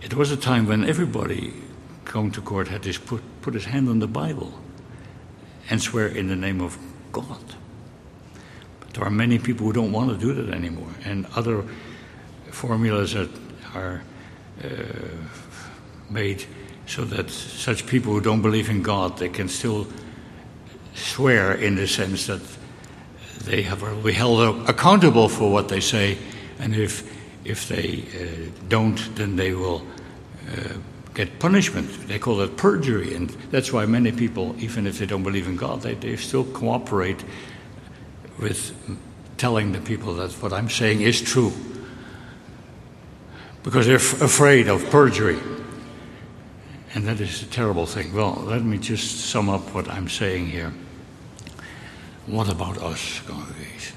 It 0.00 0.14
was 0.14 0.30
a 0.30 0.38
time 0.38 0.66
when 0.66 0.88
everybody 0.88 1.52
going 2.06 2.30
to 2.30 2.40
court 2.40 2.68
had 2.68 2.82
to 2.84 2.98
put, 2.98 3.22
put 3.42 3.52
his 3.52 3.66
hand 3.66 3.90
on 3.90 3.98
the 3.98 4.08
Bible 4.08 4.58
and 5.68 5.82
swear 5.82 6.06
in 6.06 6.28
the 6.28 6.36
name 6.36 6.62
of 6.62 6.78
God. 7.12 7.56
There 8.96 9.04
are 9.04 9.10
many 9.10 9.38
people 9.38 9.66
who 9.66 9.74
don't 9.74 9.92
want 9.92 10.08
to 10.08 10.16
do 10.16 10.32
that 10.32 10.54
anymore, 10.54 10.88
and 11.04 11.26
other 11.36 11.62
formulas 12.50 13.12
that 13.12 13.28
are 13.74 14.02
uh, 14.64 14.68
made 16.08 16.46
so 16.86 17.04
that 17.04 17.30
such 17.30 17.86
people 17.86 18.14
who 18.14 18.22
don't 18.22 18.40
believe 18.40 18.70
in 18.70 18.80
God 18.80 19.18
they 19.18 19.28
can 19.28 19.48
still 19.48 19.86
swear 20.94 21.52
in 21.52 21.74
the 21.74 21.86
sense 21.86 22.26
that 22.26 22.40
they 23.44 23.62
have 23.62 23.84
be 24.02 24.12
held 24.12 24.66
accountable 24.66 25.28
for 25.28 25.52
what 25.52 25.68
they 25.68 25.80
say, 25.80 26.16
and 26.58 26.74
if 26.74 27.04
if 27.44 27.68
they 27.68 28.02
uh, 28.14 28.50
don't, 28.68 29.14
then 29.14 29.36
they 29.36 29.52
will 29.52 29.86
uh, 30.50 30.72
get 31.14 31.38
punishment. 31.38 32.08
They 32.08 32.18
call 32.18 32.40
it 32.40 32.56
perjury, 32.56 33.14
and 33.14 33.28
that's 33.50 33.72
why 33.72 33.84
many 33.84 34.10
people, 34.10 34.56
even 34.58 34.86
if 34.86 34.98
they 34.98 35.06
don't 35.06 35.22
believe 35.22 35.46
in 35.46 35.56
God, 35.56 35.82
they, 35.82 35.94
they 35.94 36.16
still 36.16 36.44
cooperate 36.44 37.22
with 38.38 38.74
telling 39.36 39.72
the 39.72 39.80
people 39.80 40.14
that 40.14 40.32
what 40.42 40.52
I'm 40.52 40.68
saying 40.68 41.02
is 41.02 41.20
true 41.20 41.52
because 43.62 43.86
they're 43.86 43.96
f- 43.96 44.22
afraid 44.22 44.68
of 44.68 44.88
perjury. 44.90 45.38
And 46.94 47.06
that 47.06 47.20
is 47.20 47.42
a 47.42 47.46
terrible 47.46 47.84
thing. 47.84 48.14
Well, 48.14 48.34
let 48.46 48.62
me 48.62 48.78
just 48.78 49.28
sum 49.28 49.48
up 49.48 49.74
what 49.74 49.88
I'm 49.88 50.08
saying 50.08 50.46
here. 50.46 50.72
What 52.26 52.48
about 52.48 52.78
us, 52.78 53.20
congregation? 53.26 53.96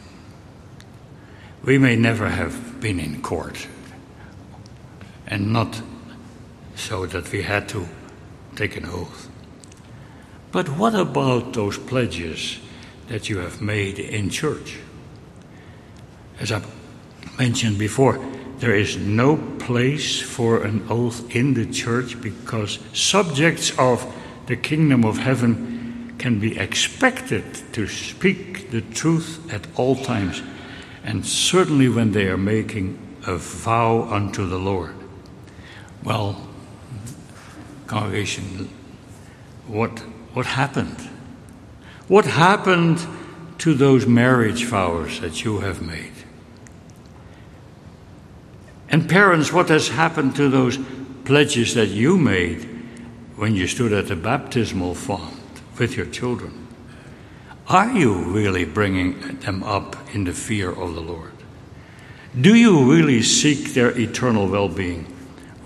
We 1.64 1.78
may 1.78 1.96
never 1.96 2.30
have 2.30 2.82
been 2.82 3.00
in 3.00 3.22
court 3.22 3.68
and 5.28 5.54
not 5.54 5.82
so 6.76 7.06
that 7.06 7.32
we 7.32 7.44
had 7.44 7.70
to 7.70 7.88
take 8.56 8.76
an 8.76 8.86
oath. 8.86 9.30
But 10.52 10.68
what 10.70 10.96
about 10.96 11.54
those 11.54 11.78
pledges 11.78 12.60
that 13.10 13.30
you 13.30 13.40
have 13.40 13.62
made 13.62 14.00
in 14.00 14.30
church? 14.30 14.78
As 16.40 16.52
I 16.52 16.62
mentioned 17.38 17.78
before, 17.78 18.18
there 18.60 18.76
is 18.76 18.98
no 18.98 19.38
place 19.60 20.22
for 20.22 20.64
an 20.64 20.86
oath 20.90 21.36
in 21.36 21.54
the 21.54 21.66
church 21.66 22.22
because 22.22 22.80
subjects 22.94 23.78
of 23.78 24.06
the 24.48 24.56
kingdom 24.56 25.04
of 25.04 25.18
heaven 25.18 26.16
can 26.18 26.40
be 26.40 26.58
expected 26.58 27.44
to 27.74 27.88
speak 27.88 28.72
the 28.72 28.82
truth 28.82 29.52
at 29.54 29.66
all 29.76 29.96
times, 29.96 30.42
and 31.04 31.26
certainly 31.26 31.88
when 31.88 32.12
they 32.12 32.28
are 32.28 32.38
making 32.38 33.00
a 33.26 33.38
vow 33.38 34.04
unto 34.12 34.46
the 34.46 34.60
Lord. 34.60 34.94
Well, 36.04 36.48
congregation, 37.88 38.70
what, 39.68 40.00
what 40.34 40.46
happened? 40.46 41.09
What 42.10 42.26
happened 42.26 43.06
to 43.60 43.76
those 43.76 44.08
marriage 44.08 44.66
vows 44.66 45.20
that 45.20 45.44
you 45.44 45.60
have 45.60 45.80
made? 45.80 46.12
And 48.90 49.08
parents, 49.08 49.54
what 49.54 49.70
has 49.70 49.90
happened 49.90 50.36
to 50.38 50.50
those 50.50 50.80
pledges 51.24 51.76
that 51.76 51.90
you 51.90 52.18
made 52.18 52.64
when 53.36 53.54
you 53.54 53.68
stood 53.68 53.94
at 53.94 54.08
the 54.08 54.16
baptismal 54.16 54.96
font 54.96 55.36
with 55.78 55.96
your 55.96 56.08
children? 56.08 56.68
Are 57.68 57.92
you 57.92 58.16
really 58.16 58.66
bringing 58.66 59.38
them 59.42 59.62
up 59.62 59.96
in 60.12 60.24
the 60.24 60.34
fear 60.34 60.72
of 60.72 60.96
the 60.96 61.02
Lord? 61.02 61.34
Do 62.42 62.56
you 62.56 62.92
really 62.92 63.22
seek 63.22 63.76
their 63.76 63.96
eternal 63.96 64.48
well 64.48 64.68
being, 64.68 65.06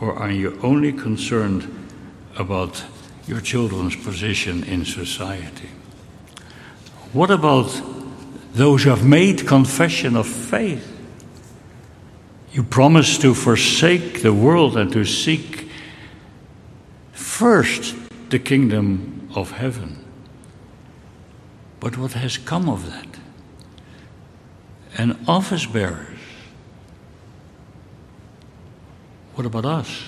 or 0.01 0.13
are 0.13 0.31
you 0.31 0.59
only 0.61 0.91
concerned 0.91 1.89
about 2.35 2.83
your 3.27 3.39
children's 3.39 3.95
position 3.95 4.65
in 4.65 4.83
society? 4.83 5.69
What 7.13 7.29
about 7.29 7.71
those 8.53 8.83
who 8.83 8.89
have 8.89 9.05
made 9.05 9.47
confession 9.47 10.15
of 10.15 10.27
faith? 10.27 10.89
You 12.51 12.63
promise 12.63 13.19
to 13.19 13.35
forsake 13.35 14.23
the 14.23 14.33
world 14.33 14.75
and 14.77 14.91
to 14.93 15.05
seek 15.05 15.69
first 17.11 17.95
the 18.29 18.39
kingdom 18.39 19.29
of 19.35 19.51
heaven. 19.51 20.03
But 21.79 21.97
what 21.97 22.13
has 22.13 22.37
come 22.37 22.67
of 22.67 22.89
that? 22.91 23.19
And 24.97 25.17
office 25.27 25.67
bearers. 25.67 26.17
What 29.35 29.45
about 29.45 29.65
us? 29.65 30.03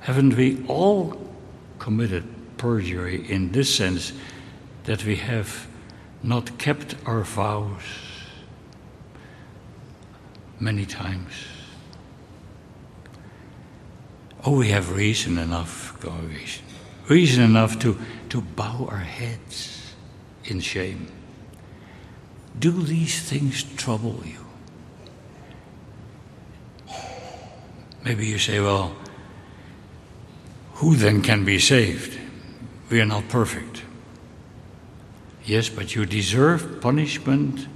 Haven't 0.00 0.36
we 0.36 0.62
all 0.68 1.18
committed 1.78 2.24
perjury 2.58 3.30
in 3.30 3.52
this 3.52 3.74
sense 3.74 4.12
that 4.88 5.04
we 5.04 5.16
have 5.16 5.68
not 6.22 6.56
kept 6.56 6.94
our 7.04 7.22
vows 7.22 7.82
many 10.58 10.86
times? 10.86 11.34
Oh, 14.46 14.56
we 14.56 14.68
have 14.68 14.96
reason 14.96 15.36
enough, 15.36 16.00
congregation, 16.00 16.64
reason 17.06 17.44
enough 17.44 17.78
to, 17.80 17.98
to 18.30 18.40
bow 18.40 18.88
our 18.90 19.04
heads 19.04 19.94
in 20.44 20.60
shame. 20.60 21.08
Do 22.58 22.70
these 22.70 23.20
things 23.20 23.64
trouble 23.76 24.22
you? 24.24 24.46
Maybe 28.06 28.26
you 28.26 28.38
say, 28.38 28.58
well, 28.58 28.96
who 30.76 30.96
then 30.96 31.20
can 31.20 31.44
be 31.44 31.58
saved? 31.58 32.18
We 32.88 33.02
are 33.02 33.04
not 33.04 33.28
perfect. 33.28 33.82
Yes, 35.48 35.68
but 35.68 35.94
you 35.94 36.04
deserve 36.04 36.80
punishment. 36.80 37.66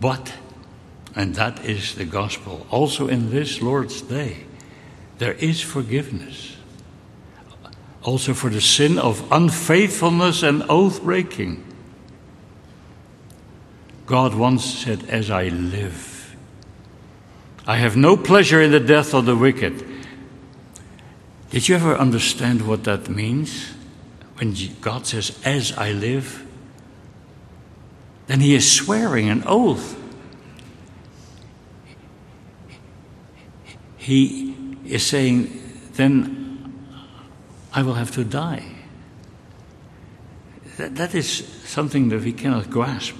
But, 0.00 0.34
and 1.16 1.34
that 1.34 1.64
is 1.64 1.94
the 1.94 2.04
gospel, 2.04 2.66
also 2.70 3.08
in 3.08 3.30
this 3.30 3.62
Lord's 3.62 4.02
day, 4.02 4.44
there 5.18 5.32
is 5.32 5.60
forgiveness. 5.60 6.56
Also 8.02 8.34
for 8.34 8.50
the 8.50 8.60
sin 8.60 8.98
of 8.98 9.26
unfaithfulness 9.32 10.42
and 10.42 10.62
oath 10.68 11.02
breaking. 11.02 11.64
God 14.04 14.34
once 14.34 14.64
said, 14.64 15.08
As 15.08 15.30
I 15.30 15.48
live, 15.48 16.36
I 17.66 17.78
have 17.78 17.96
no 17.96 18.16
pleasure 18.16 18.60
in 18.60 18.70
the 18.70 18.80
death 18.80 19.14
of 19.14 19.24
the 19.24 19.34
wicked 19.34 19.94
did 21.54 21.68
you 21.68 21.76
ever 21.76 21.94
understand 21.94 22.66
what 22.66 22.82
that 22.82 23.08
means? 23.08 23.74
When 24.36 24.54
God 24.80 25.06
says, 25.06 25.38
As 25.44 25.72
I 25.72 25.92
live, 25.92 26.46
then 28.26 28.40
He 28.40 28.54
is 28.54 28.70
swearing 28.70 29.28
an 29.28 29.44
oath. 29.46 30.00
He 33.96 34.56
is 34.84 35.06
saying, 35.06 35.62
Then 35.94 36.74
I 37.72 37.82
will 37.82 37.94
have 37.94 38.10
to 38.12 38.24
die. 38.24 38.64
That, 40.76 40.96
that 40.96 41.14
is 41.14 41.46
something 41.64 42.08
that 42.08 42.22
we 42.22 42.32
cannot 42.32 42.70
grasp. 42.70 43.14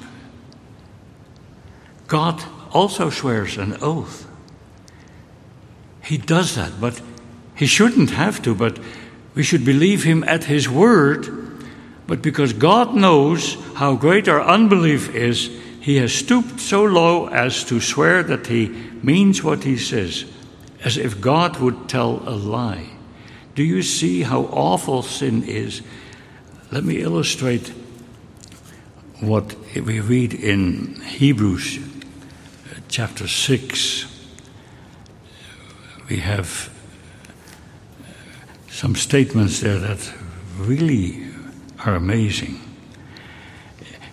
God 2.06 2.42
also 2.72 3.10
swears 3.10 3.56
an 3.56 3.76
oath. 3.80 4.28
He 6.02 6.18
does 6.18 6.54
that, 6.56 6.80
but 6.80 7.00
he 7.54 7.66
shouldn't 7.66 8.10
have 8.10 8.42
to, 8.42 8.54
but 8.54 8.78
we 9.34 9.42
should 9.42 9.64
believe 9.64 10.04
him 10.04 10.24
at 10.24 10.44
his 10.44 10.68
word. 10.68 11.28
But 12.06 12.22
because 12.22 12.52
God 12.52 12.94
knows 12.94 13.54
how 13.74 13.96
great 13.96 14.28
our 14.28 14.42
unbelief 14.42 15.14
is, 15.14 15.50
he 15.80 15.96
has 15.96 16.12
stooped 16.12 16.60
so 16.60 16.84
low 16.84 17.28
as 17.28 17.64
to 17.64 17.80
swear 17.80 18.22
that 18.22 18.46
he 18.46 18.68
means 19.02 19.42
what 19.42 19.64
he 19.64 19.76
says, 19.76 20.24
as 20.82 20.96
if 20.96 21.20
God 21.20 21.58
would 21.58 21.88
tell 21.88 22.22
a 22.26 22.36
lie. 22.36 22.90
Do 23.54 23.62
you 23.62 23.82
see 23.82 24.22
how 24.22 24.42
awful 24.44 25.02
sin 25.02 25.44
is? 25.44 25.82
Let 26.72 26.84
me 26.84 27.00
illustrate 27.00 27.72
what 29.20 29.54
we 29.74 30.00
read 30.00 30.34
in 30.34 31.00
Hebrews 31.02 31.78
uh, 31.78 32.80
chapter 32.88 33.28
6. 33.28 34.06
We 36.08 36.18
have 36.18 36.73
some 38.74 38.96
statements 38.96 39.60
there 39.60 39.78
that 39.78 40.12
really 40.58 41.24
are 41.86 41.94
amazing. 41.94 42.60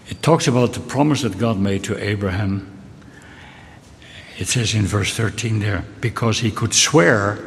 It 0.08 0.22
talks 0.22 0.48
about 0.48 0.74
the 0.74 0.80
promise 0.80 1.24
that 1.24 1.40
God 1.40 1.58
made 1.58 1.84
to 1.86 1.98
Abraham. 1.98 2.72
It 4.38 4.48
says 4.48 4.76
in 4.76 4.86
verse 4.86 5.16
13 5.16 5.60
there, 5.60 5.84
because 6.00 6.42
he 6.42 6.52
could 6.52 6.76
swear 6.76 7.40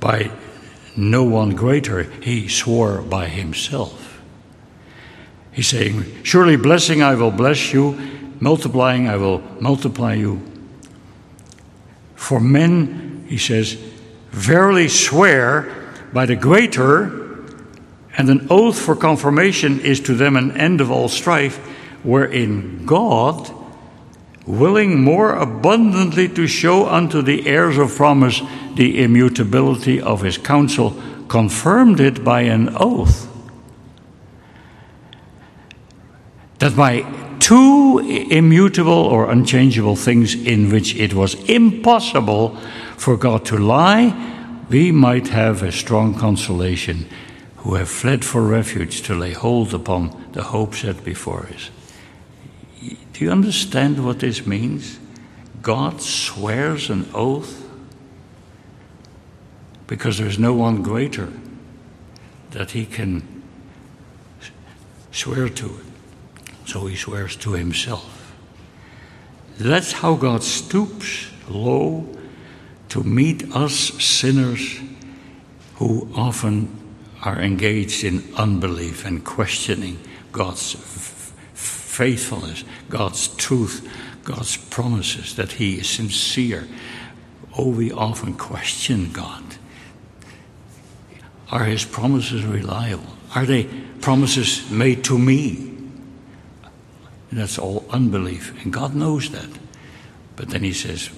by 0.00 0.32
no 0.96 1.22
one 1.22 1.50
greater, 1.50 2.02
he 2.02 2.48
swore 2.48 3.02
by 3.02 3.28
himself. 3.28 4.20
He's 5.52 5.68
saying, 5.68 6.24
Surely 6.24 6.56
blessing 6.56 7.04
I 7.04 7.14
will 7.14 7.30
bless 7.30 7.72
you, 7.72 7.92
multiplying 8.40 9.08
I 9.08 9.14
will 9.14 9.42
multiply 9.60 10.14
you. 10.14 10.42
For 12.16 12.40
men, 12.40 13.26
he 13.28 13.38
says, 13.38 13.74
verily 14.32 14.88
swear 14.88 15.85
by 16.16 16.24
the 16.24 16.34
greater, 16.34 17.12
and 18.16 18.30
an 18.30 18.46
oath 18.48 18.80
for 18.80 18.96
confirmation 18.96 19.78
is 19.80 20.00
to 20.00 20.14
them 20.14 20.34
an 20.34 20.50
end 20.56 20.80
of 20.80 20.90
all 20.90 21.10
strife, 21.10 21.58
wherein 22.04 22.86
God, 22.86 23.52
willing 24.46 25.02
more 25.04 25.34
abundantly 25.34 26.26
to 26.30 26.46
show 26.46 26.88
unto 26.88 27.20
the 27.20 27.46
heirs 27.46 27.76
of 27.76 27.94
promise 27.94 28.40
the 28.76 29.02
immutability 29.02 30.00
of 30.00 30.22
his 30.22 30.38
counsel, 30.38 30.96
confirmed 31.28 32.00
it 32.00 32.24
by 32.24 32.40
an 32.40 32.74
oath. 32.76 33.28
That 36.60 36.74
by 36.74 37.02
two 37.40 37.98
immutable 38.30 38.90
or 38.90 39.30
unchangeable 39.30 39.96
things 39.96 40.34
in 40.34 40.70
which 40.70 40.96
it 40.96 41.12
was 41.12 41.34
impossible 41.46 42.56
for 42.96 43.18
God 43.18 43.44
to 43.44 43.58
lie, 43.58 44.32
we 44.68 44.90
might 44.90 45.28
have 45.28 45.62
a 45.62 45.70
strong 45.70 46.14
consolation 46.14 47.08
who 47.58 47.74
have 47.74 47.88
fled 47.88 48.24
for 48.24 48.42
refuge 48.42 49.02
to 49.02 49.14
lay 49.14 49.32
hold 49.32 49.72
upon 49.72 50.30
the 50.32 50.42
hope 50.42 50.74
set 50.74 51.04
before 51.04 51.46
us. 51.46 51.70
Do 53.12 53.24
you 53.24 53.30
understand 53.30 54.04
what 54.04 54.20
this 54.20 54.46
means? 54.46 54.98
God 55.62 56.00
swears 56.00 56.90
an 56.90 57.08
oath 57.14 57.68
because 59.86 60.18
there's 60.18 60.38
no 60.38 60.52
one 60.52 60.82
greater 60.82 61.32
that 62.50 62.72
he 62.72 62.86
can 62.86 63.42
swear 65.12 65.48
to. 65.48 65.80
So 66.66 66.86
he 66.86 66.96
swears 66.96 67.36
to 67.36 67.52
himself. 67.52 68.34
That's 69.58 69.92
how 69.92 70.16
God 70.16 70.42
stoops 70.42 71.28
low 71.48 72.15
to 72.88 73.02
meet 73.02 73.54
us 73.54 73.74
sinners 73.74 74.78
who 75.76 76.08
often 76.14 76.68
are 77.22 77.40
engaged 77.40 78.04
in 78.04 78.22
unbelief 78.36 79.04
and 79.04 79.24
questioning 79.24 79.98
God's 80.32 80.74
f- 80.74 81.32
faithfulness, 81.54 82.64
God's 82.88 83.28
truth, 83.28 83.88
God's 84.24 84.56
promises, 84.56 85.36
that 85.36 85.52
He 85.52 85.78
is 85.78 85.88
sincere. 85.88 86.68
Oh, 87.56 87.70
we 87.70 87.90
often 87.90 88.34
question 88.34 89.12
God. 89.12 89.42
Are 91.50 91.64
His 91.64 91.84
promises 91.84 92.44
reliable? 92.44 93.16
Are 93.34 93.46
they 93.46 93.64
promises 94.00 94.70
made 94.70 95.04
to 95.04 95.18
me? 95.18 95.74
That's 97.32 97.58
all 97.58 97.84
unbelief, 97.90 98.62
and 98.62 98.72
God 98.72 98.94
knows 98.94 99.30
that. 99.30 99.48
But 100.36 100.50
then 100.50 100.62
He 100.62 100.72
says, 100.72 101.10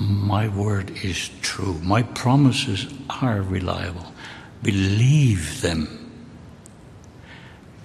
my 0.00 0.48
word 0.48 0.90
is 1.04 1.30
true. 1.40 1.74
My 1.82 2.02
promises 2.02 2.92
are 3.08 3.40
reliable. 3.40 4.12
Believe 4.62 5.60
them. 5.60 6.10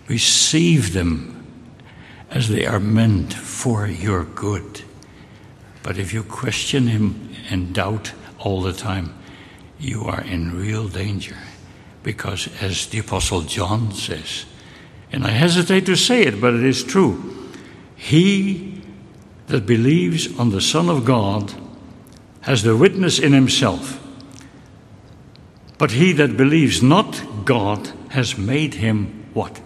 Receive 0.08 0.94
them 0.94 1.46
as 2.32 2.50
they 2.50 2.66
are 2.66 2.80
meant 2.80 3.34
for 3.34 3.88
your 3.88 4.24
good. 4.24 4.84
But 5.84 5.98
if 5.98 6.14
you 6.14 6.24
question 6.24 6.88
Him 6.88 7.30
and 7.50 7.74
doubt 7.74 8.14
all 8.40 8.62
the 8.62 8.74
time, 8.74 9.14
you 9.80 10.04
are 10.04 10.22
in 10.22 10.58
real 10.58 10.88
danger. 10.88 11.38
Because, 12.02 12.50
as 12.62 12.88
the 12.88 13.00
Apostle 13.00 13.42
John 13.42 13.92
says, 13.92 14.46
and 15.12 15.26
I 15.26 15.32
hesitate 15.32 15.86
to 15.88 15.96
say 15.96 16.24
it, 16.24 16.40
but 16.40 16.54
it 16.54 16.64
is 16.64 16.84
true, 16.84 17.52
he 17.96 18.82
that 19.48 19.66
believes 19.66 20.38
on 20.40 20.52
the 20.52 20.62
Son 20.62 20.90
of 20.90 21.06
God 21.06 21.54
has 22.50 22.64
the 22.64 22.76
witness 22.76 23.20
in 23.20 23.32
himself. 23.32 24.04
But 25.78 25.92
he 25.92 26.14
that 26.14 26.36
believes 26.36 26.82
not 26.82 27.46
God 27.46 27.92
has 28.10 28.40
made 28.40 28.74
him 28.74 29.28
what? 29.36 29.62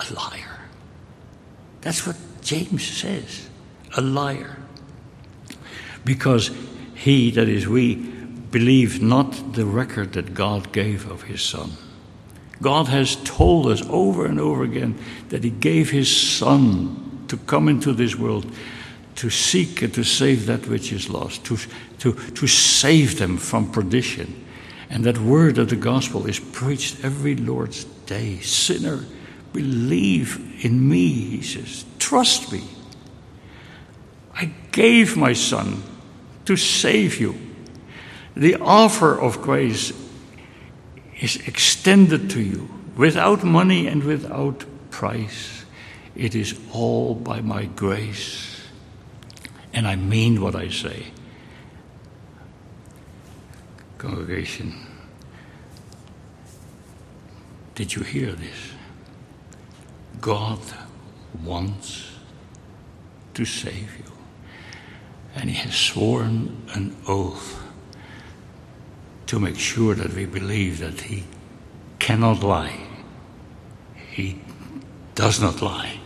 A 0.00 0.12
liar. 0.12 0.62
That's 1.80 2.04
what 2.08 2.16
James 2.42 2.84
says 2.84 3.48
a 3.96 4.00
liar. 4.00 4.56
Because 6.04 6.50
he, 6.92 7.30
that 7.30 7.48
is 7.48 7.68
we, 7.68 7.94
believe 7.94 9.00
not 9.00 9.54
the 9.54 9.64
record 9.64 10.14
that 10.14 10.34
God 10.34 10.72
gave 10.72 11.08
of 11.08 11.22
his 11.22 11.40
Son. 11.40 11.70
God 12.62 12.88
has 12.88 13.14
told 13.22 13.68
us 13.68 13.80
over 13.88 14.26
and 14.26 14.40
over 14.40 14.64
again 14.64 14.98
that 15.28 15.44
he 15.44 15.50
gave 15.50 15.90
his 15.90 16.14
Son 16.14 17.24
to 17.28 17.36
come 17.36 17.68
into 17.68 17.92
this 17.92 18.16
world 18.16 18.44
to 19.16 19.30
seek 19.30 19.82
and 19.82 19.94
to 19.94 20.04
save 20.04 20.46
that 20.46 20.66
which 20.66 20.92
is 20.92 21.08
lost, 21.08 21.44
to, 21.46 21.56
to, 21.98 22.12
to 22.12 22.46
save 22.46 23.18
them 23.18 23.36
from 23.36 23.70
perdition. 23.70 24.44
And 24.90 25.04
that 25.04 25.18
word 25.18 25.58
of 25.58 25.70
the 25.70 25.76
gospel 25.76 26.26
is 26.26 26.38
preached 26.38 27.04
every 27.04 27.36
Lord's 27.36 27.84
day. 28.06 28.38
Sinner, 28.40 29.04
believe 29.52 30.64
in 30.64 30.88
me, 30.88 31.08
he 31.08 31.42
says. 31.42 31.84
Trust 31.98 32.52
me. 32.52 32.64
I 34.34 34.52
gave 34.72 35.16
my 35.16 35.32
son 35.32 35.82
to 36.44 36.56
save 36.56 37.20
you. 37.20 37.34
The 38.36 38.56
offer 38.56 39.18
of 39.18 39.40
grace 39.40 39.92
is 41.20 41.36
extended 41.46 42.30
to 42.30 42.42
you 42.42 42.68
without 42.96 43.44
money 43.44 43.86
and 43.86 44.02
without 44.02 44.64
price. 44.90 45.64
It 46.16 46.34
is 46.34 46.58
all 46.72 47.14
by 47.14 47.40
my 47.40 47.64
grace 47.64 48.53
and 49.74 49.86
I 49.86 49.96
mean 49.96 50.40
what 50.40 50.54
I 50.54 50.68
say. 50.68 51.06
Congregation, 53.98 54.72
did 57.74 57.94
you 57.94 58.02
hear 58.02 58.32
this? 58.32 58.72
God 60.20 60.60
wants 61.42 62.12
to 63.34 63.44
save 63.44 63.98
you, 63.98 64.12
and 65.34 65.50
He 65.50 65.56
has 65.56 65.74
sworn 65.74 66.62
an 66.72 66.96
oath 67.08 67.60
to 69.26 69.40
make 69.40 69.58
sure 69.58 69.94
that 69.94 70.14
we 70.14 70.26
believe 70.26 70.78
that 70.78 71.00
He 71.00 71.24
cannot 71.98 72.42
lie. 72.42 72.78
He 74.10 74.40
does 75.14 75.40
not 75.40 75.60
lie. 75.60 75.98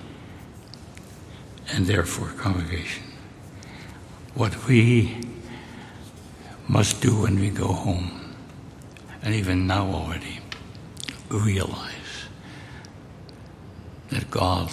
And 1.71 1.87
therefore, 1.87 2.29
congregation, 2.39 3.05
what 4.35 4.66
we 4.66 5.16
must 6.68 7.01
do 7.01 7.22
when 7.22 7.41
we 7.41 7.51
go 7.51 7.68
home, 7.68 8.35
and 9.22 9.35
even 9.35 9.66
now 9.66 9.87
already, 9.87 10.41
realize 11.31 12.29
that 14.11 14.31
God 14.31 14.70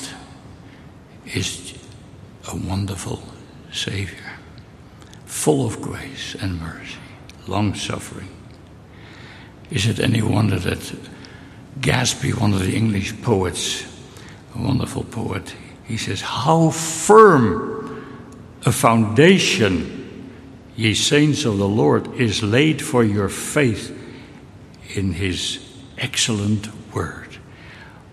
is 1.26 1.74
a 2.52 2.56
wonderful 2.56 3.22
Savior, 3.72 4.34
full 5.26 5.66
of 5.66 5.82
grace 5.82 6.36
and 6.36 6.60
mercy, 6.62 6.98
long 7.48 7.74
suffering. 7.74 8.30
Is 9.72 9.88
it 9.88 10.00
any 10.00 10.22
wonder 10.22 10.60
that 10.60 10.96
Gatsby, 11.80 12.40
one 12.40 12.54
of 12.54 12.60
the 12.60 12.76
English 12.76 13.22
poets, 13.22 13.86
a 14.56 14.62
wonderful 14.62 15.04
poet, 15.04 15.54
he 15.84 15.98
says, 15.98 16.22
How 16.22 16.70
firm 16.70 17.75
a 18.66 18.72
foundation, 18.72 20.32
ye 20.76 20.94
saints 20.94 21.46
of 21.46 21.58
the 21.58 21.68
Lord, 21.68 22.14
is 22.16 22.42
laid 22.42 22.82
for 22.82 23.04
your 23.04 23.30
faith 23.30 23.96
in 24.96 25.14
his 25.14 25.60
excellent 25.98 26.70
word. 26.94 27.38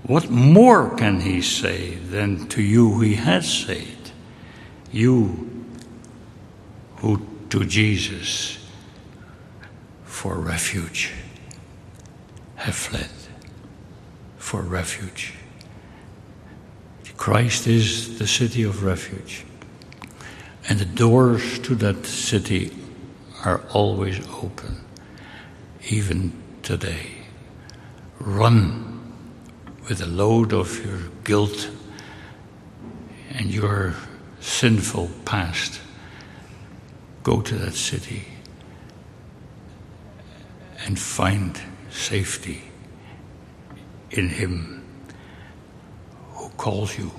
What 0.03 0.31
more 0.31 0.95
can 0.97 1.21
he 1.21 1.41
say 1.41 1.95
than 1.95 2.49
to 2.49 2.63
you 2.63 3.01
he 3.01 3.15
has 3.15 3.51
said? 3.51 3.87
You 4.91 5.67
who 6.97 7.27
to 7.51 7.65
Jesus 7.65 8.59
for 10.05 10.35
refuge 10.35 11.13
have 12.57 12.75
fled 12.75 13.11
for 14.37 14.61
refuge. 14.61 15.35
Christ 17.17 17.67
is 17.67 18.19
the 18.19 18.27
city 18.27 18.65
of 18.65 18.83
refuge, 18.85 19.45
and 20.69 20.79
the 20.79 20.85
doors 20.85 21.59
to 21.61 21.75
that 21.77 22.07
city 22.07 22.77
are 23.45 23.63
always 23.73 24.21
open, 24.29 24.81
even 25.89 26.33
today. 26.63 27.07
Run 28.21 29.01
with 29.89 29.99
the 29.99 30.07
load 30.07 30.53
of 30.53 30.85
your 30.85 31.01
guilt 31.25 31.71
and 33.31 33.53
your 33.53 33.95
sinful 34.41 35.11
past. 35.25 35.81
Go 37.23 37.41
to 37.41 37.55
that 37.57 37.75
city 37.75 38.25
and 40.85 40.99
find 40.99 41.61
safety 41.91 42.63
in 44.11 44.29
Him 44.29 44.85
who 46.35 46.49
calls 46.51 46.99
you 46.99 47.13